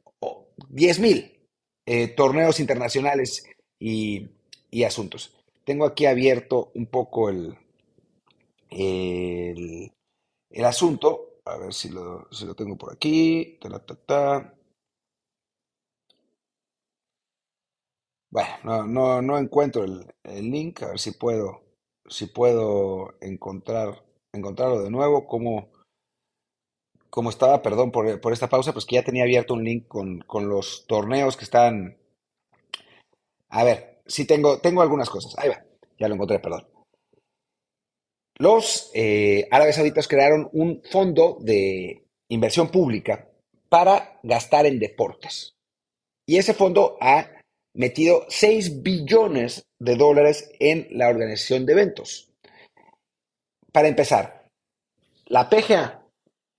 10 0.69 0.99
mil 1.01 1.41
torneos 2.17 2.61
internacionales 2.61 3.45
y, 3.79 4.29
y, 4.71 4.85
asuntos. 4.85 5.35
Tengo 5.65 5.85
aquí 5.85 6.07
abierto 6.07 6.71
un 6.75 6.87
poco 6.87 7.29
el, 7.29 7.57
el, 8.71 9.93
el 10.51 10.65
asunto, 10.65 11.41
a 11.45 11.59
ver 11.59 11.75
si 11.75 11.91
lo, 11.91 12.29
lo 12.47 12.55
tengo 12.55 12.77
por 12.77 12.93
aquí. 12.93 13.59
Bueno, 18.31 18.87
no, 18.87 19.23
no, 19.23 19.39
encuentro 19.39 19.85
el, 19.85 20.51
link, 20.51 20.83
a 20.83 20.89
ver 20.89 20.99
si 20.99 21.13
puedo, 21.13 21.63
si 22.09 22.27
puedo 22.27 23.15
encontrar, 23.21 24.05
encontrarlo 24.35 24.83
de 24.83 24.91
nuevo. 24.91 25.27
Como, 25.27 25.69
como 27.11 27.31
estaba, 27.31 27.63
perdón 27.63 27.91
por, 27.91 28.21
por, 28.21 28.33
esta 28.33 28.49
pausa, 28.49 28.73
pues 28.73 28.85
que 28.85 28.97
ya 28.97 29.05
tenía 29.05 29.25
abierto 29.25 29.55
un 29.55 29.65
link 29.65 29.87
con, 29.89 30.21
con 30.21 30.49
los 30.49 30.87
torneos 30.87 31.37
que 31.37 31.45
están. 31.45 31.97
A 33.49 33.65
ver, 33.65 34.03
sí 34.07 34.27
tengo, 34.27 34.59
tengo 34.59 34.83
algunas 34.83 35.11
cosas. 35.11 35.35
Ahí 35.39 35.49
va, 35.49 35.65
ya 35.99 36.09
lo 36.09 36.15
encontré, 36.15 36.39
perdón. 36.39 36.67
Los 38.37 38.91
eh, 38.95 39.47
árabes 39.51 39.77
sauditas 39.77 40.09
crearon 40.09 40.49
un 40.53 40.83
fondo 40.91 41.39
de 41.41 42.05
inversión 42.29 42.69
pública 42.69 43.29
para 43.69 44.19
gastar 44.23 44.67
en 44.67 44.81
deportes. 44.81 45.55
Y 46.27 46.39
ese 46.39 46.55
fondo 46.55 46.97
ha 47.01 47.29
metido 47.75 48.25
6 48.29 48.83
billones 48.83 49.67
de 49.79 49.97
dólares 49.97 50.51
en 50.59 50.89
la 50.91 51.09
organización 51.09 51.67
de 51.67 51.73
eventos. 51.75 52.34
Para 53.75 53.89
empezar, 53.89 54.45
la 55.27 55.51
PGA, 55.51 56.07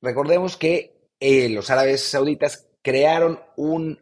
recordemos 0.01 0.57
que 0.57 0.97
eh, 1.21 1.47
los 1.47 1.69
árabes 1.69 2.01
sauditas 2.01 2.67
crearon 2.81 3.39
un, 3.55 3.97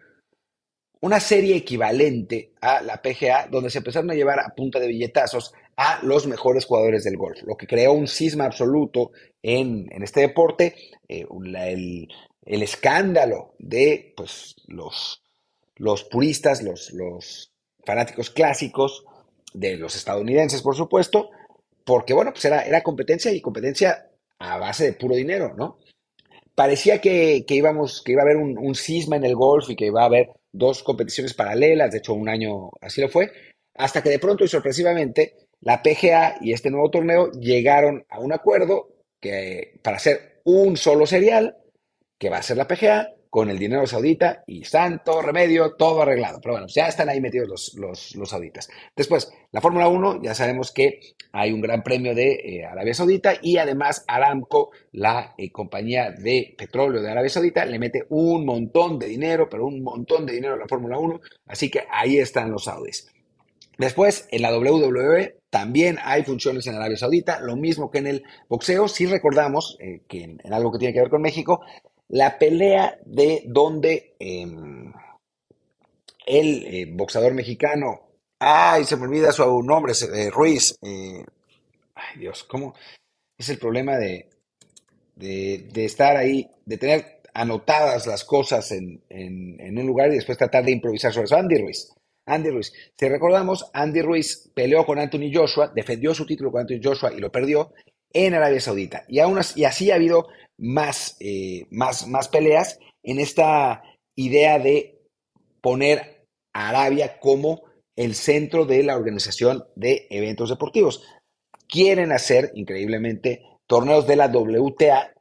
una 1.00 1.20
serie 1.20 1.56
equivalente 1.56 2.54
a 2.60 2.82
la 2.82 3.04
PGA, 3.04 3.50
donde 3.52 3.70
se 3.70 3.78
empezaron 3.78 4.10
a 4.10 4.16
llevar 4.16 4.40
a 4.40 4.56
punta 4.56 4.80
de 4.80 4.88
billetazos 4.88 5.54
a 5.78 6.00
los 6.02 6.26
mejores 6.26 6.66
jugadores 6.66 7.04
del 7.04 7.18
golf, 7.18 7.44
lo 7.44 7.56
que 7.56 7.68
creó 7.68 7.94
un 7.94 8.08
cisma 8.08 8.46
absoluto 8.46 9.12
en, 9.44 9.88
este 10.02 10.22
deporte, 10.22 10.74
eh, 11.08 11.28
el, 11.68 12.64
escándalo 12.64 13.54
de 13.60 14.16
pues, 14.18 14.56
los, 14.66 15.22
puristas, 16.10 16.64
los 16.64 17.54
fanáticos 17.86 18.32
clásicos 18.32 19.06
de 19.54 19.78
los 19.78 19.96
estadounidenses, 19.96 20.64
por 20.64 20.76
supuesto, 20.76 21.30
porque 21.86 22.14
bueno, 22.14 22.32
pues 22.32 22.46
era, 22.46 22.62
era 22.62 22.82
competencia 22.82 23.32
y 23.32 23.42
competencia 23.42 24.10
a 24.40 24.58
base 24.58 24.86
de 24.86 24.94
puro 24.94 25.16
dinero, 25.16 25.54
¿no? 25.56 25.80
Parecía 26.56 27.02
que, 27.02 27.46
íbamos, 27.48 28.04
que 28.04 28.12
iba 28.12 28.22
a 28.22 28.26
haber 28.26 28.38
un, 28.38 28.58
un, 28.58 28.76
cisma 28.76 29.16
en 29.16 29.26
el 29.26 29.36
golf 29.36 29.70
y 29.70 29.76
que 29.76 29.88
iba 29.88 30.04
a 30.04 30.06
haber 30.06 30.30
dos 30.52 30.84
competiciones 30.84 31.34
paralelas, 31.34 31.92
de 31.92 31.98
hecho 31.98 32.14
un 32.14 32.30
año 32.30 32.70
así 32.80 33.02
lo 33.02 33.10
fue, 33.10 33.32
hasta 33.76 34.04
que 34.04 34.10
de 34.10 34.20
pronto 34.20 34.44
y 34.44 34.48
sorpresivamente 34.48 35.36
la 35.62 35.82
PGA 35.82 36.38
y 36.42 36.54
este 36.54 36.70
nuevo 36.70 36.92
torneo 36.92 37.32
llegaron 37.32 38.06
a 38.10 38.20
un 38.20 38.34
acuerdo 38.34 38.90
que, 39.20 39.80
para 39.82 39.98
hacer 39.98 40.42
un 40.44 40.78
solo 40.78 41.06
serial, 41.06 41.58
que 42.20 42.30
va 42.30 42.38
a 42.38 42.44
ser 42.44 42.58
la 42.58 42.68
PGA, 42.68 43.14
con 43.34 43.50
el 43.50 43.58
dinero 43.58 43.88
saudita 43.88 44.44
y 44.46 44.64
santo 44.64 45.20
remedio, 45.20 45.74
todo 45.74 46.04
arreglado. 46.04 46.40
Pero 46.40 46.54
bueno, 46.54 46.68
ya 46.68 46.88
están 46.88 47.10
ahí 47.10 47.20
metidos 47.20 47.74
los, 47.80 48.14
los, 48.14 48.30
sauditas. 48.30 48.70
Después, 48.96 49.34
la 49.52 49.60
Fórmula 49.60 49.88
1, 49.88 50.22
ya 50.22 50.36
sabemos 50.36 50.72
que 50.72 51.00
hay 51.32 51.52
un 51.52 51.60
gran 51.60 51.82
premio 51.82 52.14
de 52.14 52.34
eh, 52.34 52.64
Arabia 52.64 52.94
Saudita 52.94 53.34
y 53.42 53.58
además 53.58 54.06
Aramco, 54.08 54.70
la 54.92 55.34
eh, 55.36 55.52
compañía 55.52 56.12
de 56.12 56.54
petróleo 56.56 57.02
de 57.02 57.10
Arabia 57.10 57.32
Saudita, 57.32 57.66
le 57.66 57.80
mete 57.80 58.06
un 58.10 58.46
montón 58.46 59.00
de 59.00 59.08
dinero, 59.08 59.50
pero 59.50 59.66
un 59.66 59.82
montón 59.82 60.28
de 60.28 60.34
dinero 60.34 60.54
a 60.54 60.58
la 60.58 60.68
Fórmula 60.68 61.00
1. 61.00 61.20
Así 61.48 61.72
que 61.72 61.86
ahí 61.90 62.20
están 62.20 62.52
los 62.52 62.66
saudis. 62.66 63.10
Después, 63.80 64.28
en 64.30 64.44
la 64.44 64.56
WWE 64.56 65.40
también 65.50 65.98
hay 66.04 66.24
funciones 66.24 66.68
en 66.68 66.76
Arabia 66.76 66.98
Saudita, 66.98 67.40
lo 67.40 67.56
mismo 67.56 67.90
que 67.90 67.98
en 67.98 68.08
el 68.08 68.24
boxeo. 68.48 68.88
Si 68.88 69.08
recordamos 69.08 69.78
eh, 69.80 70.02
que 70.08 70.24
en, 70.24 70.54
algo 70.54 70.72
que 70.72 70.78
tiene 70.78 70.94
que 70.94 71.00
ver 71.00 71.10
con 71.10 71.24
México, 71.24 71.62
la 72.14 72.38
pelea 72.38 73.00
de 73.06 73.42
donde 73.48 74.16
em, 74.20 74.94
el 76.28 76.64
eh, 76.68 76.86
boxeador 76.92 77.34
mexicano, 77.34 78.02
ay, 78.38 78.84
se 78.86 78.96
me 78.98 79.08
olvida 79.08 79.32
su 79.32 79.64
nombre, 79.64 79.94
eh, 80.14 80.30
Ruiz, 80.30 80.78
ay 80.84 82.20
Dios, 82.20 82.44
¿cómo 82.44 82.76
es 83.36 83.50
el 83.50 83.58
problema 83.58 83.98
de, 83.98 84.30
de, 85.16 85.86
estar 85.86 86.16
ahí, 86.16 86.48
de 86.66 86.78
tener 86.78 87.22
anotadas 87.34 88.06
las 88.06 88.24
cosas 88.24 88.72
en, 88.72 89.02
en 89.10 89.78
un 89.80 89.88
lugar 89.88 90.12
y 90.12 90.16
después 90.16 90.38
tratar 90.38 90.66
de 90.66 90.72
improvisar 90.72 91.12
sobre 91.12 91.26
eso? 91.26 91.36
Andy 91.36 91.58
Ruiz. 91.58 91.90
Andy 92.28 92.52
Ruiz. 92.52 92.72
Si 92.96 93.10
recordamos, 93.10 93.72
Andy 93.74 94.04
Ruiz 94.04 94.52
peleó 94.54 94.86
con 94.86 95.00
Anthony 95.00 95.32
Joshua, 95.34 95.72
defendió 95.74 96.14
su 96.14 96.28
título 96.28 96.52
con 96.52 96.62
Anthony 96.62 96.80
Joshua 96.82 97.12
y 97.12 97.20
lo 97.20 97.32
perdió 97.32 97.74
en 98.14 98.36
Arabia 98.36 98.62
Saudita. 98.62 99.04
Y, 99.08 99.20
aún 99.20 99.40
y 99.56 99.64
así 99.64 99.90
ha 99.90 99.96
habido 99.96 100.28
más, 100.58 101.18
eh, 101.20 101.66
más, 101.72 102.08
más 102.08 102.28
peleas 102.30 102.80
en 103.04 103.20
esta 103.20 103.84
idea 104.16 104.60
de 104.60 105.02
poner 105.62 106.28
a 106.54 106.70
Arabia 106.70 107.20
como 107.20 107.64
el 107.96 108.16
centro 108.16 108.66
de 108.66 108.84
la 108.84 108.96
organización 108.96 109.66
de 109.76 110.08
eventos 110.10 110.50
deportivos. 110.50 111.04
Quieren 111.68 112.12
hacer, 112.12 112.52
increíblemente, 112.56 113.44
torneos 113.68 114.08
de 114.08 114.16
la 114.16 114.28
WTA. 114.28 115.14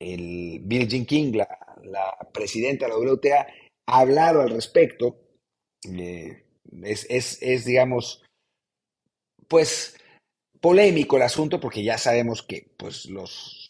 El 0.00 0.66
Jean 0.68 1.06
King, 1.06 1.32
la, 1.34 1.48
presidenta 2.32 2.86
de 2.86 2.92
la 2.92 2.98
WTA, 2.98 3.46
ha 3.86 3.98
hablado 4.00 4.40
al 4.40 4.50
respecto 4.50 5.20
eh, 5.84 6.44
es, 6.82 7.64
digamos, 7.64 8.22
pues 9.48 9.96
polémico 10.60 11.16
el 11.16 11.22
asunto 11.22 11.60
porque 11.60 11.82
ya 11.82 11.98
sabemos 11.98 12.42
que 12.42 12.72
pues 12.76 13.06
los, 13.06 13.63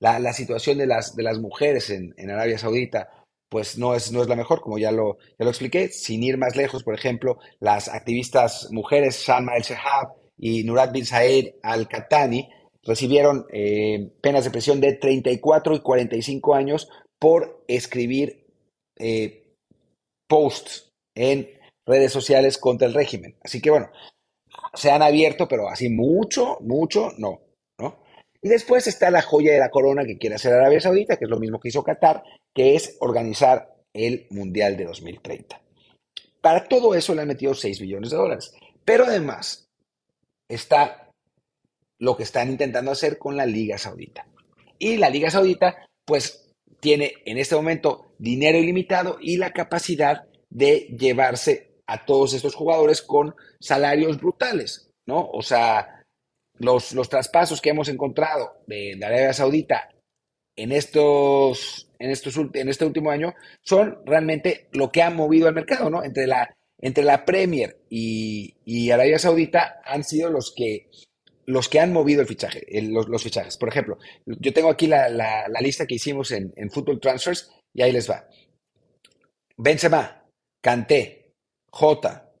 la, 0.00 0.32
situación 0.32 0.78
de 0.78 0.86
las, 0.86 1.14
de 1.14 1.22
las 1.22 1.38
mujeres 1.38 1.90
en, 1.90 2.14
Arabia 2.30 2.58
Saudita 2.58 3.08
pues 3.48 3.78
no 3.78 3.94
es, 3.94 4.10
no 4.10 4.20
es 4.22 4.28
la 4.28 4.34
mejor, 4.34 4.60
como 4.60 4.78
ya 4.78 4.90
lo, 4.90 5.18
ya 5.38 5.44
lo 5.44 5.50
expliqué. 5.50 5.88
Sin 5.88 6.24
ir 6.24 6.38
más 6.38 6.56
lejos, 6.56 6.82
por 6.82 6.94
ejemplo, 6.94 7.38
las 7.60 7.88
activistas 7.88 8.68
mujeres 8.72 9.22
Shanma 9.24 9.56
El 9.56 9.62
Shehab 9.62 10.08
y 10.36 10.64
Nurat 10.64 10.90
bin 10.90 11.06
Saed 11.06 11.54
Al-Katani 11.62 12.48
recibieron 12.82 13.46
eh, 13.52 14.10
penas 14.20 14.44
de 14.44 14.50
prisión 14.50 14.80
de 14.80 14.94
34 14.94 15.76
y 15.76 15.80
45 15.80 16.54
años 16.54 16.88
por 17.18 17.64
escribir 17.68 18.44
eh, 18.96 19.54
posts 20.28 20.92
en 21.14 21.48
redes 21.86 22.12
sociales 22.12 22.58
contra 22.58 22.88
el 22.88 22.94
régimen. 22.94 23.36
Así 23.42 23.60
que 23.60 23.70
bueno, 23.70 23.90
se 24.74 24.90
han 24.90 25.02
abierto, 25.02 25.46
pero 25.48 25.68
así 25.68 25.88
mucho, 25.88 26.58
mucho, 26.60 27.10
¿no? 27.18 27.40
Y 28.44 28.50
después 28.50 28.86
está 28.86 29.10
la 29.10 29.22
joya 29.22 29.54
de 29.54 29.58
la 29.58 29.70
corona 29.70 30.04
que 30.04 30.18
quiere 30.18 30.36
hacer 30.36 30.52
Arabia 30.52 30.78
Saudita, 30.78 31.16
que 31.16 31.24
es 31.24 31.30
lo 31.30 31.40
mismo 31.40 31.58
que 31.58 31.68
hizo 31.68 31.82
Qatar, 31.82 32.22
que 32.54 32.74
es 32.74 32.98
organizar 33.00 33.74
el 33.94 34.26
Mundial 34.28 34.76
de 34.76 34.84
2030. 34.84 35.58
Para 36.42 36.64
todo 36.64 36.94
eso 36.94 37.14
le 37.14 37.22
han 37.22 37.28
metido 37.28 37.54
6 37.54 37.80
billones 37.80 38.10
de 38.10 38.18
dólares. 38.18 38.52
Pero 38.84 39.04
además 39.04 39.66
está 40.46 41.08
lo 41.98 42.18
que 42.18 42.24
están 42.24 42.50
intentando 42.50 42.90
hacer 42.90 43.16
con 43.16 43.34
la 43.34 43.46
Liga 43.46 43.78
Saudita. 43.78 44.26
Y 44.78 44.98
la 44.98 45.08
Liga 45.08 45.30
Saudita, 45.30 45.86
pues, 46.04 46.52
tiene 46.80 47.14
en 47.24 47.38
este 47.38 47.56
momento 47.56 48.12
dinero 48.18 48.58
ilimitado 48.58 49.16
y 49.22 49.38
la 49.38 49.54
capacidad 49.54 50.26
de 50.50 50.94
llevarse 50.98 51.80
a 51.86 52.04
todos 52.04 52.34
estos 52.34 52.54
jugadores 52.54 53.00
con 53.00 53.34
salarios 53.58 54.20
brutales, 54.20 54.90
¿no? 55.06 55.30
O 55.32 55.40
sea, 55.40 56.03
los, 56.58 56.92
los 56.92 57.08
traspasos 57.08 57.60
que 57.60 57.70
hemos 57.70 57.88
encontrado 57.88 58.58
de, 58.66 58.98
Arabia 59.02 59.32
Saudita 59.32 59.90
en 60.56 60.72
estos, 60.72 61.90
en 61.98 62.10
estos 62.10 62.36
en 62.54 62.68
este 62.68 62.84
último 62.84 63.10
año 63.10 63.34
son 63.62 63.98
realmente 64.06 64.68
lo 64.72 64.92
que 64.92 65.02
ha 65.02 65.10
movido 65.10 65.48
al 65.48 65.54
mercado, 65.54 65.90
¿no? 65.90 66.04
Entre 66.04 66.26
la, 66.26 66.56
entre 66.78 67.02
la 67.02 67.24
Premier 67.24 67.78
y, 67.90 68.54
y 68.64 68.90
Arabia 68.90 69.18
Saudita 69.18 69.80
han 69.84 70.04
sido 70.04 70.30
los 70.30 70.52
que 70.54 70.88
los 71.46 71.68
que 71.68 71.78
han 71.78 71.92
movido 71.92 72.22
el 72.22 72.26
fichaje, 72.26 72.64
los, 72.82 73.22
fichajes. 73.22 73.58
Por 73.58 73.68
ejemplo, 73.68 73.98
yo 74.24 74.52
tengo 74.54 74.70
aquí 74.70 74.86
la, 74.86 75.46
lista 75.60 75.86
que 75.86 75.96
hicimos 75.96 76.30
en, 76.30 76.52
en, 76.56 76.70
Football 76.70 77.00
Transfers 77.00 77.50
y 77.74 77.82
ahí 77.82 77.92
les 77.92 78.08
va. 78.08 78.26
Benzema, 79.56 80.24
Kanté, 80.62 81.32
Jota, 81.70 82.32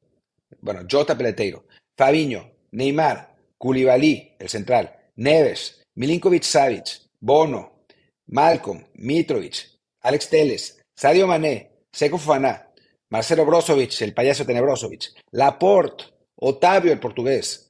bueno, 0.60 0.86
Jota 0.90 1.18
Peleteiro, 1.18 1.66
Fabiño, 1.98 2.50
Neymar, 2.72 3.33
Koulibaly, 3.64 4.36
el 4.38 4.48
central, 4.50 4.94
Neves, 5.16 5.82
Milinkovic 5.94 6.42
Savic, 6.42 7.00
Bono, 7.18 7.86
Malcolm, 8.26 8.84
Mitrovic, 8.96 9.56
Alex 10.02 10.28
Teles, 10.28 10.82
Sadio 10.94 11.26
Mané, 11.26 11.70
Seco 11.90 12.18
Fofana, 12.18 12.68
Marcelo 13.08 13.46
Brozovic, 13.46 14.02
el 14.02 14.12
payaso 14.12 14.44
Tenebrosovic, 14.44 15.14
Laporte, 15.30 16.04
Otavio, 16.36 16.92
el 16.92 17.00
portugués, 17.00 17.64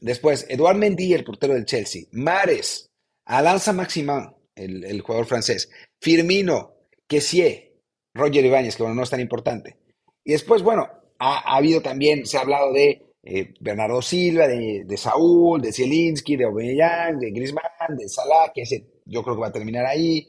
Después, 0.00 0.46
Eduard 0.48 0.76
Mendy, 0.76 1.14
el 1.14 1.24
portero 1.24 1.54
del 1.54 1.64
Chelsea. 1.64 2.04
Mares, 2.12 2.90
Alanza 3.24 3.72
Maximin, 3.72 4.30
el, 4.54 5.00
jugador 5.00 5.26
francés. 5.26 5.70
Firmino, 6.00 6.74
Kessier, 7.06 7.74
Roger 8.14 8.44
Ibáñez, 8.44 8.76
que 8.76 8.82
bueno, 8.82 8.96
no 8.96 9.02
es 9.02 9.10
tan 9.10 9.20
importante. 9.20 9.76
Y 10.24 10.32
después, 10.32 10.62
bueno, 10.62 10.88
ha, 11.18 11.56
habido 11.56 11.82
también, 11.82 12.26
se 12.26 12.38
ha 12.38 12.42
hablado 12.42 12.72
de 12.72 13.05
eh, 13.26 13.54
Bernardo 13.60 14.00
Silva, 14.00 14.46
de, 14.46 14.96
Saúl, 14.96 15.60
de 15.60 15.72
Zielinski, 15.72 16.36
de 16.36 16.44
Aubameyang, 16.44 17.18
de 17.18 17.30
Griezmann, 17.32 17.96
de 17.96 18.08
Salah, 18.08 18.52
que 18.54 18.62
ese 18.62 18.86
yo 19.04 19.22
creo 19.22 19.34
que 19.34 19.42
va 19.42 19.48
a 19.48 19.52
terminar 19.52 19.84
ahí, 19.84 20.28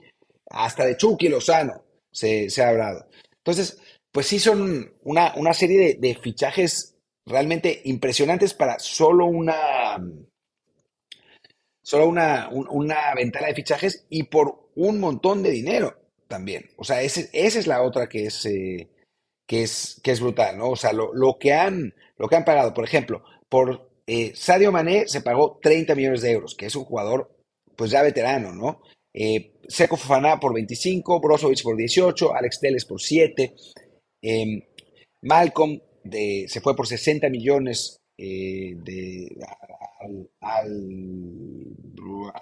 hasta 0.49 0.85
de 0.85 0.97
Chucky 0.97 1.29
Lozano 1.29 1.83
se, 2.11 2.49
se 2.49 2.63
ha 2.63 2.69
hablado. 2.69 3.07
Entonces, 3.37 3.79
pues 4.11 4.25
sí 4.27 4.39
son 4.39 4.93
una, 5.03 5.33
una 5.35 5.53
serie 5.53 5.77
de, 5.77 6.07
de 6.07 6.15
fichajes 6.15 6.95
realmente 7.25 7.81
impresionantes 7.85 8.53
para 8.53 8.79
solo 8.79 9.25
una, 9.25 9.97
solo 11.81 12.07
una, 12.07 12.49
una 12.49 13.13
ventana 13.15 13.47
de 13.47 13.55
fichajes 13.55 14.05
y 14.09 14.23
por 14.23 14.71
un 14.75 14.99
montón 14.99 15.43
de 15.43 15.51
dinero 15.51 15.95
también. 16.27 16.69
O 16.77 16.83
sea, 16.83 17.01
esa 17.01 17.21
es 17.31 17.67
la 17.67 17.83
otra 17.83 18.09
que 18.09 18.25
es, 18.25 18.45
eh, 18.45 18.89
que 19.47 19.63
es, 19.63 19.99
que 20.03 20.11
es 20.11 20.19
brutal, 20.19 20.57
¿no? 20.57 20.69
O 20.69 20.75
sea, 20.75 20.91
lo, 20.93 21.37
que 21.39 21.53
han, 21.53 21.95
lo 22.17 22.27
que 22.27 22.35
han 22.35 22.45
pagado, 22.45 22.73
por 22.73 22.83
ejemplo, 22.83 23.23
por 23.49 23.89
eh, 24.05 24.33
Sadio 24.35 24.71
Mané 24.71 25.07
se 25.07 25.21
pagó 25.21 25.59
30 25.61 25.95
millones 25.95 26.21
de 26.21 26.31
euros, 26.31 26.53
que 26.55 26.65
es 26.67 26.75
un 26.75 26.83
jugador 26.83 27.33
pues 27.75 27.91
ya 27.91 28.01
veterano, 28.01 28.53
¿no? 28.53 28.81
Eh, 29.13 29.53
Seco 29.67 29.97
Fofana 29.97 30.39
por 30.39 30.53
25, 30.53 31.19
Brozovic 31.19 31.63
por 31.63 31.77
18, 31.77 32.35
Alex 32.35 32.59
Teles 32.59 32.85
por 32.85 33.01
7, 33.01 33.55
em, 34.21 34.61
Malcolm 35.21 35.81
se 36.47 36.61
fue 36.61 36.75
por 36.75 36.87
60 36.87 37.29
millones 37.29 37.99
eh, 38.17 38.75
de, 38.77 39.37
al, 40.41 40.89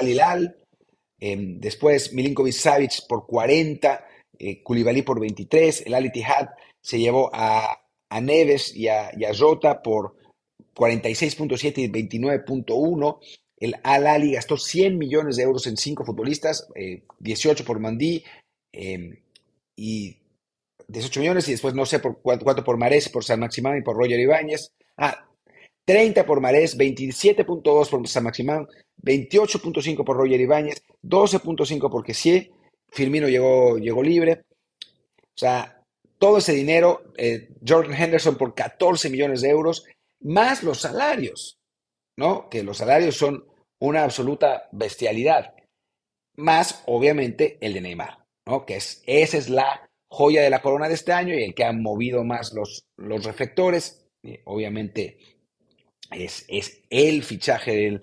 Hilal. 0.02 0.58
Em, 1.20 1.60
después 1.60 2.14
Milinkovic 2.14 2.54
Savic 2.54 3.08
por 3.08 3.26
40, 3.26 4.06
eh, 4.40 4.64
por 5.04 5.20
23, 5.20 5.84
el 5.86 5.94
Al 5.94 6.06
Ittihad 6.06 6.50
se 6.82 7.00
llevó 7.00 7.30
a, 7.34 7.82
Neves 8.22 8.76
y 8.76 8.88
a, 8.88 9.12
Jota 9.38 9.82
por 9.82 10.16
46.7 10.76 11.74
y 11.78 11.88
29.1. 11.90 13.20
El 13.58 13.76
Al 13.84 14.08
Ali 14.08 14.34
gastó 14.34 14.58
100 14.58 14.98
millones 14.98 15.38
de 15.38 15.44
euros 15.44 15.68
en 15.68 15.78
cinco 15.78 16.06
futbolistas, 16.06 16.68
18 17.20 17.64
eh, 17.64 17.66
por 17.66 17.80
Mandí 17.80 18.24
em, 18.72 19.18
y 19.76 20.18
18 20.88 21.20
millones 21.20 21.48
y 21.48 21.52
después 21.52 21.74
no 21.74 21.86
sé 21.86 22.00
por 22.00 22.22
cuánto, 22.22 22.64
por 22.64 22.78
Marés, 22.78 23.10
por 23.10 23.24
San 23.24 23.40
Maximán 23.40 23.78
y 23.78 23.82
por 23.82 23.98
Roger 23.98 24.20
Ibáñez. 24.20 24.72
Ah, 24.98 25.28
30 25.86 26.26
por 26.26 26.42
Marés, 26.42 26.78
27.2 26.78 27.90
por 27.90 28.08
San 28.08 28.24
Maximán, 28.24 28.68
28.5 29.04 30.04
por 30.04 30.18
Roger 30.18 30.40
Ibáñez, 30.40 30.84
12.5 31.04 31.92
por 31.92 32.04
Kessier, 32.04 32.52
Firmino 32.96 33.28
llegó, 33.28 33.78
llegó 33.78 34.02
libre. 34.02 34.46
O 35.20 35.38
sea, 35.38 35.84
todo 36.18 36.38
ese 36.38 36.54
dinero, 36.54 37.04
eh, 37.18 37.50
Jordan 37.68 38.02
Henderson 38.02 38.38
por 38.38 38.56
14 38.56 39.10
millones 39.10 39.42
de 39.42 39.50
euros, 39.50 39.86
más 40.22 40.64
los 40.64 40.80
salarios, 40.82 41.60
¿no? 42.18 42.50
Que 42.50 42.64
los 42.64 42.78
salarios 42.78 43.18
son 43.18 43.46
una 43.80 44.04
absoluta 44.04 44.70
bestialidad. 44.72 45.54
Más, 46.38 46.84
obviamente, 46.86 47.58
el 47.60 47.74
de 47.74 47.82
Neymar, 47.82 48.26
¿no? 48.48 48.66
Que 48.66 48.78
es, 48.78 49.04
esa 49.06 49.38
es 49.38 49.50
la 49.50 49.90
joya 50.10 50.42
de 50.42 50.50
la 50.50 50.62
corona 50.62 50.88
de 50.88 50.94
este 50.94 51.12
año 51.12 51.34
y 51.36 51.44
el 51.44 51.54
que 51.54 51.66
ha 51.66 51.74
movido 51.74 52.24
más 52.24 52.54
los, 52.54 52.86
los 52.96 53.26
reflectores. 53.26 54.08
obviamente 54.46 55.18
es, 56.12 56.46
es, 56.48 56.82
el 56.90 57.24
fichaje 57.24 58.00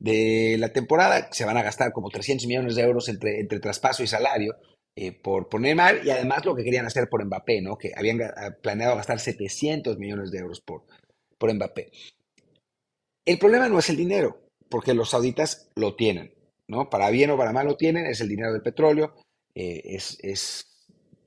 de 0.00 0.56
la 0.58 0.72
temporada. 0.72 1.28
Se 1.30 1.44
van 1.44 1.56
a 1.56 1.62
gastar 1.62 1.92
como 1.92 2.08
300 2.10 2.48
millones 2.48 2.74
de 2.74 2.82
euros 2.82 3.08
entre, 3.08 3.38
entre 3.38 3.60
traspaso 3.60 4.02
y 4.02 4.08
salario 4.08 4.56
eh, 4.96 5.12
por, 5.12 5.48
poner 5.48 5.76
mal 5.76 6.00
y 6.04 6.10
además 6.10 6.44
lo 6.44 6.56
que 6.56 6.64
querían 6.64 6.86
hacer 6.86 7.08
por 7.08 7.24
Mbappé, 7.24 7.60
¿no? 7.60 7.78
que 7.78 7.92
habían 7.96 8.18
planeado 8.60 8.96
gastar 8.96 9.20
700 9.20 9.98
millones 9.98 10.32
de 10.32 10.38
euros 10.38 10.60
por, 10.60 10.84
por 11.38 11.54
Mbappé. 11.54 11.92
El 13.24 13.38
problema 13.38 13.68
no 13.68 13.78
es 13.78 13.88
el 13.90 13.96
dinero, 13.96 14.42
porque 14.68 14.94
los 14.94 15.10
sauditas 15.10 15.70
lo 15.76 15.94
tienen, 15.94 16.34
¿no? 16.66 16.88
Para 16.88 17.10
bien 17.10 17.30
o 17.30 17.36
para 17.36 17.52
mal 17.52 17.66
lo 17.66 17.76
tienen, 17.76 18.06
es 18.06 18.20
el 18.20 18.28
dinero 18.28 18.52
del 18.52 18.62
petróleo, 18.62 19.14
eh, 19.54 19.82
es, 19.84 20.18
es 20.22 20.66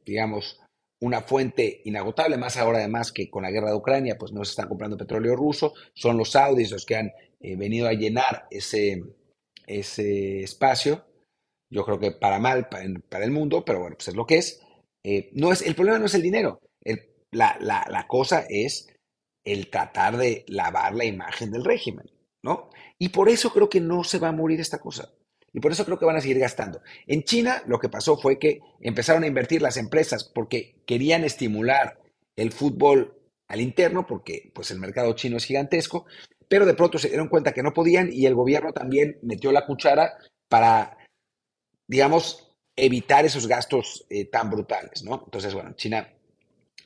digamos, 0.03 0.59
una 0.99 1.21
fuente 1.21 1.81
inagotable, 1.86 2.38
más 2.38 2.57
ahora 2.57 2.79
además 2.79 3.12
que 3.12 3.29
con 3.29 3.43
la 3.43 3.51
guerra 3.51 3.69
de 3.69 3.75
Ucrania, 3.75 4.17
pues 4.17 4.31
no 4.31 4.43
se 4.43 4.51
están 4.51 4.67
comprando 4.67 4.97
petróleo 4.97 5.36
ruso, 5.36 5.73
son 5.93 6.17
los 6.17 6.31
saudis 6.31 6.71
los 6.71 6.86
que 6.86 6.95
han 6.95 7.12
eh, 7.43 7.56
venido 7.56 7.88
a 7.88 7.93
llenar 7.93 8.47
ese, 8.49 9.03
ese 9.67 10.41
espacio, 10.41 11.06
yo 11.69 11.86
creo 11.86 11.99
que 11.99 12.12
para 12.12 12.39
mal 12.39 12.69
para, 12.69 13.23
el 13.23 13.32
mundo, 13.32 13.63
pero 13.65 13.79
bueno, 13.79 13.95
pues 13.95 14.08
es 14.08 14.15
lo 14.15 14.25
que 14.25 14.38
es. 14.38 14.62
Eh, 15.03 15.29
no 15.34 15.51
es 15.51 15.62
el 15.62 15.75
problema 15.75 15.99
no 15.99 16.06
es 16.06 16.13
el 16.13 16.21
dinero, 16.21 16.62
la, 17.32 17.58
la, 17.60 17.86
la 17.89 18.08
cosa 18.08 18.45
es 18.47 18.88
el 19.43 19.69
tratar 19.69 20.17
de 20.17 20.45
lavar 20.47 20.95
la 20.95 21.06
imagen 21.06 21.51
del 21.51 21.65
régimen, 21.65 22.10
¿no? 22.43 22.69
Y 22.97 23.10
por 23.10 23.27
eso 23.27 23.51
creo 23.51 23.69
que 23.69 23.82
no 23.82 24.03
se 24.03 24.19
va 24.19 24.29
a 24.29 24.34
morir 24.34 24.62
esta 24.62 24.79
cosa. 24.79 25.12
Y 25.51 25.60
por 25.60 25.71
eso 25.71 25.86
creo 25.86 25.99
que 25.99 26.06
van 26.06 26.15
a 26.15 26.21
seguir 26.21 26.39
gastando. 26.39 26.82
En 27.06 27.23
China 27.23 27.62
lo 27.67 27.79
que 27.79 27.89
pasó 27.89 28.17
fue 28.17 28.39
que 28.39 28.62
empezaron 28.79 29.23
a 29.23 29.27
invertir 29.27 29.62
las 29.62 29.77
empresas 29.77 30.23
porque 30.23 30.82
querían 30.88 31.23
estimular 31.23 31.99
el 32.36 32.51
fútbol 32.51 33.19
al 33.47 33.62
interno, 33.62 34.08
porque 34.08 34.51
pues 34.56 34.71
el 34.71 34.79
mercado 34.79 35.13
chino 35.13 35.38
es 35.38 35.45
gigantesco, 35.45 36.06
pero 36.53 36.67
de 36.67 36.75
pronto 36.75 36.99
se 36.99 37.07
dieron 37.07 37.29
cuenta 37.29 37.51
que 37.51 37.63
no 37.63 37.73
podían 37.73 38.13
y 38.13 38.27
el 38.27 38.35
gobierno 38.35 38.71
también 38.71 39.17
metió 39.23 39.51
la 39.51 39.65
cuchara 39.65 40.19
para, 40.47 40.99
digamos, 41.87 42.53
evitar 42.75 43.25
esos 43.25 43.47
gastos 43.47 44.05
eh, 44.07 44.25
tan 44.25 44.51
brutales, 44.51 45.03
¿no? 45.03 45.23
Entonces, 45.25 45.51
bueno, 45.55 45.73
China 45.73 46.07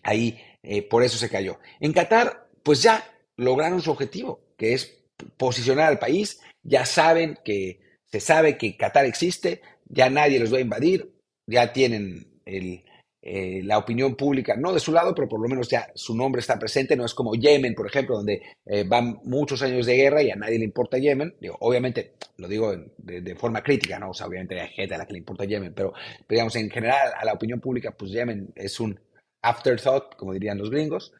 ahí 0.03 0.39
eh, 0.63 0.83
por 0.83 1.03
eso 1.03 1.17
se 1.17 1.29
cayó. 1.29 1.59
En 1.81 1.91
Qatar, 1.91 2.47
pues 2.63 2.81
ya 2.81 3.13
lograron 3.35 3.81
su 3.81 3.91
objetivo, 3.91 4.39
que 4.57 4.71
es 4.71 5.03
posicionar 5.35 5.89
al 5.89 5.99
país, 5.99 6.39
ya 6.63 6.85
saben 6.85 7.37
que 7.43 7.81
se 8.05 8.21
sabe 8.21 8.57
que 8.57 8.77
Qatar 8.77 9.03
existe, 9.03 9.61
ya 9.83 10.09
nadie 10.09 10.39
los 10.39 10.53
va 10.53 10.59
a 10.59 10.61
invadir, 10.61 11.13
ya 11.45 11.73
tienen 11.73 12.39
el, 12.45 12.85
eh, 13.29 13.61
la 13.61 13.77
opinión 13.77 14.15
pública, 14.15 14.55
no 14.55 14.71
de 14.71 14.79
su 14.79 14.93
lado, 14.93 15.13
pero 15.13 15.27
por 15.27 15.41
lo 15.41 15.49
menos 15.49 15.67
ya 15.67 15.91
su 15.93 16.15
nombre 16.15 16.39
está 16.39 16.57
presente, 16.57 16.95
no 16.95 17.03
es 17.03 17.13
como 17.13 17.35
Yemen, 17.35 17.75
por 17.75 17.85
ejemplo, 17.85 18.15
donde 18.15 18.41
eh, 18.65 18.85
van 18.87 19.19
muchos 19.25 19.61
años 19.61 19.85
de 19.85 19.97
guerra 19.97 20.23
y 20.23 20.31
a 20.31 20.37
nadie 20.37 20.57
le 20.57 20.63
importa 20.63 20.97
Yemen. 20.97 21.35
Obviamente, 21.59 22.13
lo 22.37 22.47
digo 22.47 22.73
de, 22.97 23.35
forma 23.35 23.61
crítica, 23.61 23.99
¿no? 23.99 24.11
O 24.11 24.13
sea, 24.13 24.27
obviamente 24.27 24.57
hay 24.61 24.69
gente 24.69 24.95
a 24.95 24.99
la 24.99 25.05
que 25.05 25.11
le 25.11 25.19
importa 25.19 25.43
Yemen, 25.43 25.73
pero, 25.73 25.91
digamos, 26.29 26.55
en 26.55 26.69
general 26.69 27.11
a 27.17 27.25
la 27.25 27.33
opinión 27.33 27.59
pública, 27.59 27.91
pues 27.91 28.11
Yemen 28.13 28.53
es 28.55 28.79
un 28.79 28.97
afterthought, 29.41 30.15
como 30.15 30.31
dirían 30.31 30.57
los 30.57 30.69
gringos. 30.69 31.11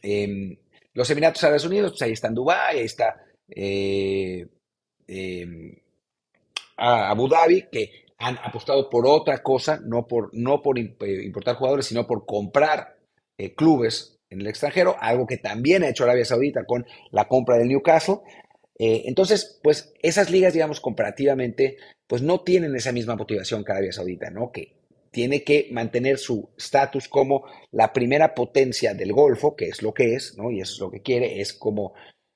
Em, 0.00 0.56
los 0.94 1.10
Emiratos 1.10 1.44
Árabes 1.44 1.66
Unidos, 1.66 1.92
pues 1.92 2.02
ahí 2.02 2.12
está 2.12 2.28
en 2.28 2.34
Dubái, 2.34 2.78
ahí 2.78 2.84
está 2.86 3.22
eh, 3.50 4.48
em, 5.06 5.74
Abu 6.78 7.28
Dhabi, 7.28 7.68
que 7.70 8.01
han 8.22 8.38
apostado 8.38 8.88
por 8.88 9.04
otra 9.04 9.42
cosa, 9.42 9.80
no 9.84 10.06
por, 10.06 10.30
no 10.32 10.62
por 10.62 10.78
eh, 10.78 10.94
importar 11.24 11.56
jugadores, 11.56 11.86
sino 11.86 12.06
por 12.06 12.24
comprar 12.24 12.96
eh, 13.36 13.52
clubes 13.54 14.20
en 14.30 14.40
el 14.40 14.46
extranjero, 14.46 14.96
algo 15.00 15.26
que 15.26 15.38
también 15.38 15.82
ha 15.82 15.88
hecho 15.88 16.04
Arabia 16.04 16.24
Saudita 16.24 16.64
con 16.64 16.86
la 17.10 17.26
compra 17.26 17.58
del 17.58 17.68
Newcastle. 17.68 18.18
Eh, 18.78 19.02
entonces, 19.06 19.58
pues 19.62 19.92
esas 20.02 20.30
ligas, 20.30 20.52
digamos, 20.52 20.80
comparativamente, 20.80 21.78
pues 22.06 22.22
no 22.22 22.40
tienen 22.42 22.76
esa 22.76 22.92
misma 22.92 23.16
motivación 23.16 23.64
que 23.64 23.72
Arabia 23.72 23.92
Saudita, 23.92 24.30
¿no? 24.30 24.52
Que 24.52 24.76
tiene 25.10 25.42
que 25.42 25.68
mantener 25.72 26.16
su 26.16 26.48
estatus 26.56 27.08
como 27.08 27.44
la 27.72 27.92
primera 27.92 28.34
potencia 28.34 28.94
del 28.94 29.12
Golfo, 29.12 29.56
que 29.56 29.66
es 29.66 29.82
lo 29.82 29.92
que 29.92 30.14
es, 30.14 30.38
¿no? 30.38 30.52
Y 30.52 30.60
eso 30.60 30.74
es 30.74 30.80
lo 30.80 30.90
que 30.92 31.02
quiere, 31.02 31.40
es 31.40 31.52
como 31.52 31.92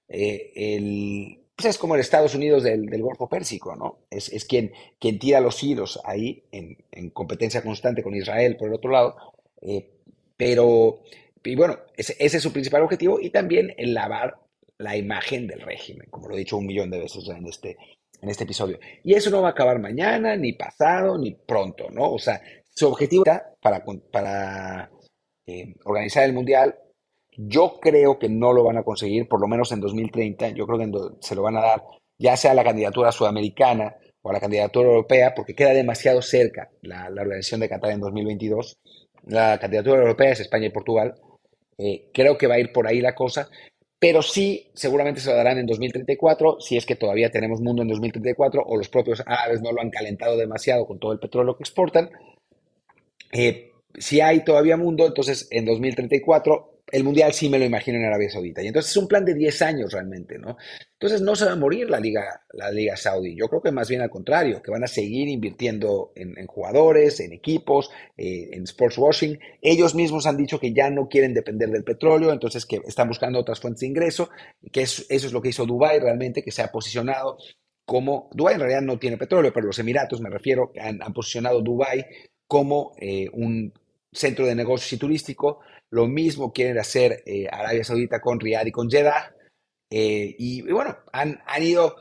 el, 0.09 1.46
pues 1.57 1.71
es 1.71 1.79
como 1.79 1.95
el 1.95 2.03
Estados 2.03 2.35
Unidos 2.35 2.63
del, 2.63 2.89
Golfo 3.01 3.29
Pérsico, 3.29 3.75
¿no? 3.75 4.01
Es, 4.11 4.45
quien, 4.45 4.73
quien 4.99 5.19
tira 5.19 5.41
los 5.41 5.63
hilos 5.63 5.99
ahí 6.05 6.45
en, 6.53 7.11
competencia 7.11 7.63
constante 7.63 8.03
con 8.03 8.15
Israel, 8.15 8.57
por 8.57 8.69
el 8.69 8.75
otro 8.75 8.91
lado. 8.91 9.17
Eh, 9.63 9.91
pero, 10.37 11.01
y 11.43 11.57
bueno, 11.57 11.79
ese, 11.97 12.15
es 12.19 12.43
su 12.43 12.53
principal 12.53 12.83
objetivo 12.83 13.19
y 13.21 13.31
también 13.31 13.75
el 13.79 13.95
lavar 13.95 14.39
la 14.77 14.99
imagen 14.99 15.47
del 15.47 15.63
régimen, 15.63 16.09
como 16.11 16.29
lo 16.29 16.35
he 16.35 16.41
dicho 16.41 16.59
un 16.59 16.67
millón 16.67 16.91
de 16.91 16.99
veces 16.99 17.27
en 17.29 17.47
este, 17.47 17.79
en 18.21 18.29
este 18.29 18.45
episodio. 18.45 18.79
Y 19.03 19.15
eso 19.15 19.31
no 19.31 19.41
va 19.41 19.49
a 19.49 19.53
acabar 19.53 19.79
mañana, 19.79 20.37
ni 20.37 20.53
pasado, 20.53 21.17
ni 21.17 21.31
pronto, 21.33 21.89
¿no? 21.91 22.13
O 22.13 22.19
sea, 22.19 22.43
su 22.75 22.87
objetivo 22.87 23.25
para, 23.63 23.83
para 24.13 24.91
eh, 25.47 25.75
organizar 25.85 26.25
el 26.25 26.35
Mundial 26.35 26.77
yo 27.37 27.79
creo 27.81 28.19
que 28.19 28.29
no 28.29 28.53
lo 28.53 28.65
van 28.65 28.79
a 28.79 28.83
conseguir, 28.83 29.29
por 29.29 29.41
lo 29.41 29.49
menos 29.49 29.73
en 29.73 29.81
2030. 29.81 30.51
Yo 30.51 30.67
creo 30.67 30.79
que 30.79 30.91
se 31.21 31.35
lo 31.35 31.43
van 31.43 31.57
a 31.57 31.63
dar 31.63 31.83
ya 32.19 32.37
sea 32.37 32.53
a 32.53 32.55
la 32.55 32.65
candidatura 32.65 33.13
sudamericana 33.13 33.97
o 34.23 34.31
a 34.31 34.33
la 34.33 34.41
candidatura 34.41 34.89
europea, 34.89 35.35
porque 35.35 35.55
queda 35.55 35.71
demasiado 35.71 36.23
cerca 36.23 36.71
la, 36.83 37.09
organización 37.09 37.61
de 37.61 37.69
Qatar 37.69 37.93
en 37.93 38.01
2022. 38.01 38.79
La 39.27 39.59
candidatura 39.59 40.01
europea 40.01 40.33
es 40.33 40.41
España 40.41 40.67
y 40.67 40.71
Portugal. 40.71 41.15
Eh, 41.79 42.11
creo 42.13 42.39
que 42.39 42.47
va 42.47 42.55
a 42.55 42.59
ir 42.59 42.73
por 42.73 42.87
ahí 42.87 43.01
la 43.01 43.15
cosa, 43.15 43.49
pero 43.99 44.23
sí, 44.23 44.71
seguramente 44.75 45.21
se 45.21 45.31
lo 45.31 45.37
darán 45.37 45.59
en 45.59 45.67
2034, 45.67 46.61
si 46.61 46.77
es 46.77 46.87
que 46.87 46.97
todavía 46.97 47.31
tenemos 47.31 47.61
mundo 47.61 47.83
en 47.83 47.89
2034 47.89 48.63
o 48.65 48.77
los 48.77 48.89
propios 48.89 49.23
árabes 49.27 49.61
no 49.63 49.73
lo 49.73 49.81
han 49.81 49.91
calentado 49.91 50.37
demasiado 50.37 50.87
con 50.87 50.99
todo 50.99 51.13
el 51.13 51.19
petróleo 51.19 51.57
que 51.57 51.63
exportan. 51.63 52.11
Eh, 53.33 53.73
si 53.99 54.21
hay 54.21 54.45
todavía 54.45 54.77
mundo, 54.77 55.07
entonces 55.07 55.49
en 55.51 55.65
2034 55.67 56.76
el 56.93 57.03
Mundial 57.03 57.33
sí 57.33 57.49
me 57.49 57.59
lo 57.59 57.65
imagino 57.65 57.99
en 57.99 58.05
Arabia 58.05 58.31
Saudita. 58.31 58.63
Y 58.63 58.69
entonces 58.69 58.93
es 58.93 58.97
un 58.97 59.09
plan 59.09 59.25
de 59.25 59.35
10 59.35 59.63
años 59.63 59.93
realmente, 59.93 60.39
¿no? 60.39 60.57
Entonces 60.93 61.21
no 61.21 61.35
se 61.35 61.45
va 61.45 61.53
a 61.53 61.57
morir 61.57 61.91
la 61.91 61.99
Liga, 61.99 62.43
la 62.53 62.71
Liga 62.71 62.97
Saudí. 62.97 63.37
Yo 63.37 63.49
creo 63.49 63.61
que 63.61 63.73
más 63.73 63.89
bien 63.89 64.03
al 64.03 64.11
contrario, 64.11 64.63
que 64.63 64.71
van 64.71 64.85
a 64.85 64.87
seguir 64.87 65.29
invirtiendo 65.29 66.13
en, 66.15 66.47
jugadores, 66.47 67.21
en 67.21 67.33
equipos, 67.33 67.91
eh, 68.17 68.51
en 68.53 68.63
sports 68.65 68.99
washing. 68.99 69.39
Ellos 69.61 69.95
mismos 69.95 70.27
han 70.27 70.37
dicho 70.37 70.61
que 70.61 70.73
ya 70.73 70.89
no 70.91 71.09
quieren 71.09 71.35
depender 71.35 71.71
del 71.71 71.85
petróleo, 71.85 72.33
entonces 72.33 72.65
que 72.65 72.81
están 72.87 73.09
buscando 73.09 73.41
otras 73.41 73.61
fuentes 73.61 73.81
de 73.81 73.89
ingreso, 73.89 74.31
que 74.73 74.83
eso 74.83 75.05
es 75.09 75.33
lo 75.33 75.43
que 75.43 75.49
hizo 75.49 75.67
Dubái 75.67 75.99
realmente, 75.99 76.43
que 76.43 76.53
se 76.53 76.63
ha 76.63 76.71
posicionado 76.71 77.37
como, 77.85 78.31
Dubái 78.33 78.55
en 78.55 78.61
realidad 78.61 78.83
no 78.83 78.99
tiene 78.99 79.17
petróleo, 79.17 79.53
pero 79.53 79.67
los 79.67 79.79
Emiratos, 79.79 80.21
me 80.21 80.31
refiero, 80.31 80.73
han, 80.81 81.03
han 81.03 81.13
posicionado 81.13 81.63
Dubái 81.63 82.05
como 82.47 82.93
eh, 82.99 83.29
un 83.33 83.73
centro 84.13 84.47
de 84.47 84.55
negocios 84.55 84.93
y 84.93 84.99
turístico 84.99 85.61
lo 85.91 86.07
mismo 86.07 86.53
quieren 86.53 86.79
hacer 86.79 87.23
eh, 87.27 87.47
Arabia 87.51 87.85
Saudita 87.85 88.21
con 88.21 88.41
Riyadh 88.41 88.69
y 88.69 88.73
con 88.73 88.91
Jeddah. 88.91 89.35
Eh, 89.91 90.35
y, 90.39 90.63
bueno, 90.63 90.97
han, 91.13 91.41
han 91.47 91.63
ido 91.63 91.97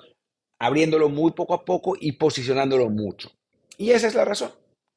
abriéndolo 0.60 1.10
muy 1.10 1.32
poco 1.32 1.54
a 1.54 1.66
poco 1.66 1.96
y 2.00 2.14
posicionándolo 2.14 2.90
mucho. 2.90 3.32
Y 3.78 3.92
esa 3.92 4.08
es 4.08 4.16
la 4.16 4.26
razón. 4.26 4.52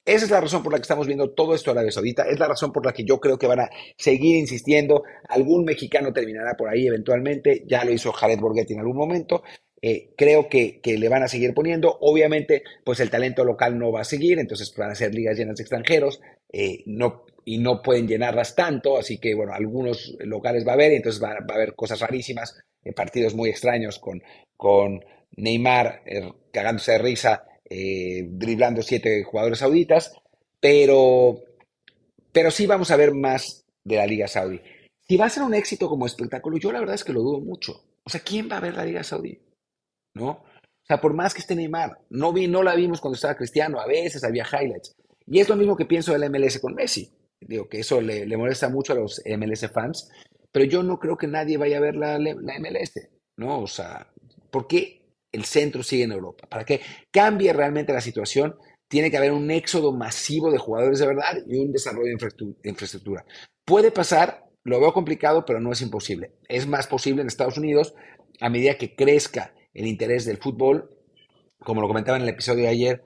Esa 0.09 0.25
es 0.25 0.31
la 0.31 0.41
razón 0.41 0.63
por 0.63 0.73
la 0.73 0.79
que 0.79 0.83
estamos 0.83 1.07
viendo 1.07 1.33
todo 1.33 1.55
esto 1.55 1.71
Arabia 1.71 1.93
Saudita. 1.93 2.23
Es 2.23 2.39
la 2.39 2.49
razón 2.49 2.73
por 2.73 2.87
la 2.87 2.95
que 2.95 3.05
yo 3.05 3.21
creo 3.21 3.39
que 3.39 3.47
van 3.47 3.61
a 3.61 3.71
seguir 3.99 4.37
insistiendo. 4.37 5.03
Algún 5.29 5.67
mexicano 5.67 6.15
terminará 6.15 6.55
por 6.57 6.71
ahí 6.71 6.87
eventualmente. 6.87 7.65
Ya 7.67 7.85
lo 7.85 7.93
hizo 7.93 8.11
Jared 8.13 8.41
Borghetti 8.41 8.73
en 8.73 8.81
algún 8.81 8.97
momento. 8.97 9.43
Eh, 9.81 10.11
creo 10.17 10.49
que, 10.49 10.81
que, 10.81 10.99
le 10.99 11.09
van 11.09 11.23
a 11.23 11.29
seguir 11.29 11.55
poniendo. 11.55 11.99
Obviamente, 12.01 12.63
pues 12.85 13.01
el 13.01 13.11
talento 13.11 13.45
local 13.45 13.79
no 13.79 13.93
va 13.93 14.01
a 14.01 14.05
seguir, 14.05 14.39
entonces 14.39 14.75
van 14.77 14.91
a 14.91 14.95
ser 14.95 15.15
ligas 15.15 15.37
llenas 15.39 15.57
de 15.57 15.63
extranjeros. 15.63 16.21
no, 16.87 17.25
y 17.49 17.57
no 17.57 17.81
pueden 17.81 18.07
llenarlas 18.07 18.55
tanto, 18.55 18.99
así 18.99 19.17
que 19.17 19.35
bueno, 19.35 19.55
algunos 19.55 20.15
locales 20.19 20.67
va 20.67 20.73
a 20.73 20.75
haber 20.75 20.93
y 20.93 20.97
entonces 20.97 21.23
va, 21.23 21.31
a 21.31 21.55
haber 21.55 21.75
cosas 21.75 21.99
rarísimas, 21.99 22.55
eh, 22.85 22.93
partidos 22.93 23.35
muy 23.35 23.49
extraños 23.49 23.99
con, 23.99 24.23
con 24.55 25.03
Neymar 25.35 26.03
eh, 26.05 26.31
cagándose 26.53 26.93
de 26.93 26.99
risa, 26.99 27.45
eh, 27.65 28.27
driblando 28.29 28.83
siete 28.83 29.25
jugadores 29.25 29.61
sauditas, 29.61 30.13
pero, 30.61 31.43
pero 32.33 32.51
sí 32.51 32.67
vamos 32.67 32.91
a 32.91 32.97
ver 32.97 33.15
más 33.15 33.65
de 33.83 33.97
la 33.97 34.05
Liga 34.05 34.29
Saudí. 34.29 34.61
Si 35.09 35.17
va 35.17 35.25
a 35.25 35.31
ser 35.31 35.43
un 35.43 35.55
éxito 35.55 35.89
como 35.89 36.05
espectáculo, 36.05 36.59
yo 36.59 36.71
la 36.71 36.81
verdad 36.81 36.97
es 36.97 37.05
que 37.05 37.15
lo 37.15 37.23
dudo 37.23 37.41
mucho. 37.41 37.83
O 38.05 38.11
sea, 38.11 38.21
¿quién 38.21 38.51
va 38.53 38.59
a 38.59 38.61
ver 38.61 38.75
la 38.75 38.85
Liga 38.85 39.03
Saudí? 39.03 39.39
¿No? 40.19 40.31
O 40.31 40.87
sea, 40.87 41.01
por 41.01 41.15
más 41.15 41.35
que 41.35 41.41
esté 41.41 41.55
Neymar, 41.55 41.99
no, 42.11 42.33
vi, 42.33 42.49
no 42.49 42.63
la 42.63 42.75
vimos 42.75 43.01
cuando 43.01 43.17
estaba 43.17 43.37
Cristiano, 43.37 43.79
a 43.79 43.87
veces 43.87 44.25
había 44.25 44.45
highlights. 44.45 44.97
Y 45.27 45.41
es 45.41 45.49
lo 45.49 45.57
mismo 45.57 45.77
que 45.77 45.85
pienso 45.85 46.13
del 46.13 46.31
MLS 46.31 46.59
con 46.59 46.75
Messi. 46.75 47.13
Digo 47.41 47.69
que 47.69 47.81
eso 47.81 48.01
le, 48.01 48.25
molesta 48.37 48.69
mucho 48.69 48.95
a 48.95 48.97
los 48.97 49.23
MLS 49.27 49.71
fans, 49.71 50.11
pero 50.51 50.65
yo 50.65 50.83
no 50.83 50.99
creo 50.99 51.17
que 51.17 51.27
nadie 51.27 51.59
vaya 51.59 51.77
a 51.77 51.81
ver 51.81 51.95
la, 51.95 52.19
la 52.19 52.59
MLS, 52.59 53.09
¿no? 53.37 53.61
O 53.61 53.67
sea, 53.67 54.11
¿por 54.51 54.67
qué 54.67 55.03
el 55.31 55.45
centro 55.45 55.83
sigue 55.83 56.05
en 56.05 56.13
Europa? 56.13 56.49
Para 56.49 56.65
que 56.65 56.81
cambie 57.11 57.53
realmente 57.53 57.93
la 57.93 58.01
situación, 58.01 58.57
tiene 58.89 59.11
que 59.11 59.19
haber 59.19 59.33
un 59.33 59.51
éxodo 59.51 59.93
masivo 59.93 60.51
de 60.51 60.59
jugadores 60.59 60.99
de 60.99 61.07
verdad 61.07 61.37
y 61.47 61.59
un 61.59 61.71
desarrollo 61.71 62.07
de 62.07 62.71
infraestructura. 62.71 63.25
Puede 63.65 63.93
pasar, 63.93 64.47
lo 64.65 64.81
veo 64.81 64.95
complicado, 64.95 65.45
pero 65.45 65.61
no 65.61 65.73
es 65.73 65.83
imposible. 65.83 66.33
Es 66.49 66.67
más 66.67 66.87
posible 66.87 67.21
en 67.21 67.29
Estados 67.29 67.59
Unidos 67.59 67.95
a 68.41 68.49
medida 68.49 68.79
que 68.79 68.95
crezca 68.95 69.53
el 69.75 69.87
interés 69.87 70.25
del 70.25 70.39
fútbol, 70.39 70.91
como 71.59 71.81
lo 71.81 71.89
comentaba 71.89 72.17
en 72.17 72.25
el 72.25 72.31
episodio 72.31 72.65
de 72.65 72.71
ayer, 72.71 73.03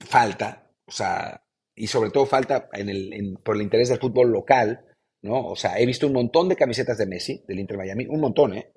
falta, 0.00 0.70
o 0.86 0.92
sea, 0.92 1.42
y 1.74 1.86
sobre 1.86 2.10
todo 2.10 2.26
falta 2.26 2.68
en 2.72 2.88
el, 2.88 3.38
por 3.42 3.56
el 3.56 3.62
interés 3.62 3.88
del 3.88 3.98
fútbol 3.98 4.30
local, 4.30 4.84
¿no? 5.22 5.46
O 5.46 5.56
sea, 5.56 5.78
he 5.78 5.86
visto 5.86 6.06
un 6.06 6.14
montón 6.14 6.48
de 6.48 6.56
camisetas 6.56 6.98
de 6.98 7.06
Messi, 7.06 7.42
del 7.46 7.60
Inter 7.60 7.76
Miami, 7.76 8.06
un 8.06 8.20
montón, 8.20 8.54
¿eh? 8.54 8.72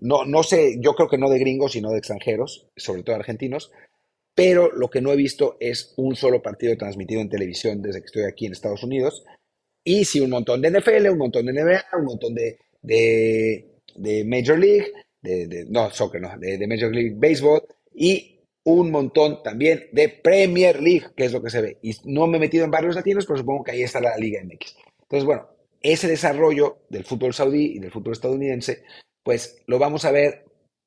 No, 0.00 0.24
no 0.24 0.42
sé, 0.42 0.78
yo 0.80 0.94
creo 0.94 1.08
que 1.08 1.16
no 1.16 1.30
de 1.30 1.38
gringos, 1.38 1.72
sino 1.72 1.90
de 1.90 1.98
extranjeros, 1.98 2.68
sobre 2.76 3.02
todo 3.02 3.16
argentinos, 3.16 3.72
pero 4.36 4.70
lo 4.70 4.90
que 4.90 5.00
no 5.00 5.10
he 5.12 5.16
visto 5.16 5.56
es 5.60 5.94
un 5.96 6.14
solo 6.14 6.42
partido 6.42 6.76
transmitido 6.76 7.22
en 7.22 7.30
televisión 7.30 7.80
desde 7.80 8.00
que 8.00 8.06
estoy 8.06 8.24
aquí 8.24 8.44
en 8.44 8.52
Estados 8.52 8.82
Unidos. 8.82 9.24
Y 9.82 10.04
sí, 10.04 10.20
un 10.20 10.28
montón 10.28 10.60
de 10.60 10.70
NFL, 10.70 11.08
un 11.08 11.18
montón 11.18 11.46
de 11.46 11.52
NBA, 11.54 11.84
un 11.98 12.04
montón 12.04 12.34
de, 12.34 12.58
de, 12.82 14.24
Major 14.26 14.58
League, 14.58 14.92
de, 15.26 15.66
no, 15.68 15.90
soccer, 15.90 16.20
no, 16.20 16.30
de, 16.38 16.66
Major 16.66 16.94
League 16.94 17.14
Baseball, 17.16 17.62
y 17.94 18.40
un 18.64 18.90
montón 18.90 19.42
también 19.42 19.88
de 19.92 20.08
Premier 20.08 20.80
League, 20.80 21.08
que 21.16 21.24
es 21.24 21.32
lo 21.32 21.42
que 21.42 21.50
se 21.50 21.62
ve. 21.62 21.78
Y 21.82 21.94
no 22.04 22.26
me 22.26 22.36
he 22.36 22.40
metido 22.40 22.64
en 22.64 22.70
barrios 22.70 22.96
latinos, 22.96 23.26
pero 23.26 23.38
supongo 23.38 23.64
que 23.64 23.72
ahí 23.72 23.82
está 23.82 24.00
la 24.00 24.16
Liga 24.16 24.42
MX. 24.42 24.76
Entonces, 25.02 25.24
bueno, 25.24 25.48
ese 25.80 26.08
desarrollo 26.08 26.78
del 26.88 27.04
fútbol 27.04 27.32
saudí 27.32 27.76
y 27.76 27.78
del 27.78 27.92
fútbol 27.92 28.14
estadounidense, 28.14 28.82
pues 29.22 29.62
lo 29.66 29.78
vamos 29.78 30.04
a 30.04 30.10
ver 30.10 30.44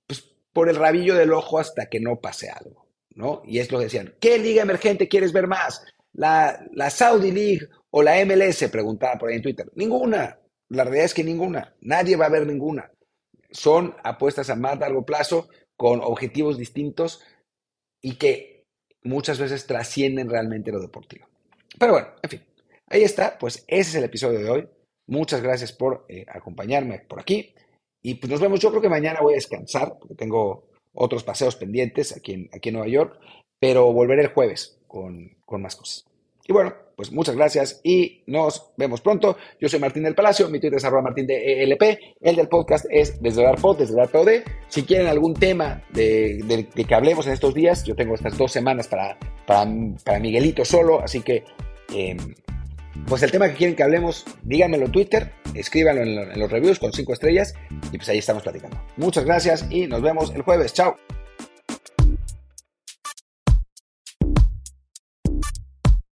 pues, 0.08 0.30
por 0.52 0.70
el 0.70 0.76
rabillo 0.76 1.16
del 1.16 1.32
ojo 1.32 1.58
hasta 1.60 1.88
que 1.88 2.00
no 2.00 2.20
pase 2.20 2.50
algo, 2.50 2.88
¿no? 3.16 3.42
Y 3.46 3.60
es 3.60 3.72
lo 3.72 3.78
que 3.78 3.86
decían, 3.86 4.14
¿qué 4.20 4.38
liga 4.38 4.62
emergente 4.62 5.08
quieres 5.08 5.32
ver 5.32 5.48
más? 5.48 5.86
¿La, 6.12 6.66
la 6.74 6.90
Saudi 6.90 7.32
League 7.32 7.68
o 7.92 8.04
la 8.04 8.24
MLS? 8.26 8.68
Preguntaba 8.70 9.18
por 9.18 9.30
ahí 9.30 9.38
en 9.38 9.42
Twitter. 9.42 9.72
Ninguna. 9.76 10.38
La 10.70 10.84
realidad 10.84 11.06
es 11.06 11.14
que 11.14 11.24
ninguna. 11.24 11.76
Nadie 11.82 12.16
va 12.16 12.26
a 12.26 12.30
ver 12.30 12.46
ninguna. 12.46 12.92
Son 13.52 13.96
apuestas 14.04 14.50
a 14.50 14.56
más 14.56 14.80
largo 14.80 15.06
plazo 15.06 15.50
con 15.76 16.02
objetivos 16.02 16.58
distintos 16.58 17.22
y 18.02 18.16
que 18.18 18.66
muchas 19.04 19.40
veces 19.40 19.66
trascienden 19.66 20.30
realmente 20.30 20.72
lo 20.72 20.80
deportivo. 20.80 21.28
Pero 21.78 21.94
bueno, 21.94 22.08
en 22.22 22.30
fin, 22.30 22.42
ahí 22.88 23.04
está, 23.04 23.38
pues 23.38 23.64
ese 23.68 23.90
es 23.90 23.96
el 23.96 24.04
episodio 24.04 24.40
de 24.40 24.50
hoy. 24.50 24.70
Muchas 25.08 25.42
gracias 25.42 25.72
por 25.72 26.06
eh, 26.10 26.26
acompañarme 26.28 27.00
por 27.00 27.20
aquí 27.20 27.54
y 28.02 28.16
pues 28.16 28.30
nos 28.30 28.42
vemos. 28.42 28.60
Yo 28.60 28.70
creo 28.70 28.82
que 28.82 28.90
mañana 28.90 29.22
voy 29.22 29.34
a 29.34 29.38
descansar 29.38 29.98
porque 30.00 30.16
tengo 30.16 30.70
otros 30.94 31.24
paseos 31.24 31.56
pendientes 31.56 32.16
aquí 32.16 32.34
en, 32.34 32.50
aquí 32.54 32.72
Nueva 32.72 32.88
York, 32.88 33.20
pero 33.60 33.92
volveré 33.92 34.24
el 34.24 34.34
jueves 34.34 34.80
con, 34.88 35.38
con 35.46 35.62
más 35.62 35.76
cosas. 35.76 36.06
Y 36.46 36.54
bueno, 36.54 36.76
pues 37.00 37.14
muchas 37.14 37.38
gracias 37.38 37.80
y 37.82 38.24
nos 38.28 38.74
vemos 38.76 39.00
pronto. 39.00 39.38
Yo 39.58 39.70
soy 39.70 39.80
Martín 39.80 40.04
del 40.04 40.16
Palacio, 40.16 40.50
mi 40.50 40.60
Twitter 40.60 40.80
es 40.80 40.84
arroba 40.84 41.04
martín 41.04 41.26
de 41.28 41.64
ELP, 41.64 41.82
el 42.20 42.36
del 42.36 42.50
podcast 42.50 42.88
es 42.90 43.22
desde 43.22 43.42
dar 43.42 43.56
pod, 43.56 43.78
desde 43.78 43.96
dar 43.96 44.10
POD. 44.10 44.44
Si 44.68 44.84
quieren 44.84 45.08
algún 45.08 45.34
tema 45.34 45.82
de, 45.94 46.68
que 46.76 46.94
hablemos 46.94 47.26
en 47.26 47.32
estos 47.32 47.54
días, 47.54 47.86
yo 47.86 47.96
tengo 47.96 48.16
estas 48.16 48.38
dos 48.38 48.52
semanas 48.52 48.90
para, 48.90 49.18
para, 49.48 50.20
Miguelito 50.20 50.66
solo, 50.66 51.00
así 51.02 51.22
que... 51.22 51.46
Em, 51.96 52.18
pues 53.08 53.24
el 53.24 53.32
tema 53.32 53.48
que 53.48 53.56
quieren 53.56 53.78
que 53.78 53.84
hablemos, 53.84 54.26
díganmelo 54.44 54.88
en 54.88 54.92
Twitter, 54.92 55.32
escríbanlo 55.56 56.02
en, 56.02 56.38
los 56.38 56.52
reviews 56.52 56.80
con 56.80 56.92
cinco 56.92 57.14
estrellas 57.14 57.54
y 57.94 57.98
pues 57.98 58.10
ahí 58.10 58.18
estamos 58.18 58.44
platicando. 58.44 58.78
Muchas 58.98 59.24
gracias 59.24 59.66
y 59.70 59.88
nos 59.88 60.02
vemos 60.02 60.34
el 60.36 60.42
jueves. 60.42 60.74
Chao. 60.74 60.98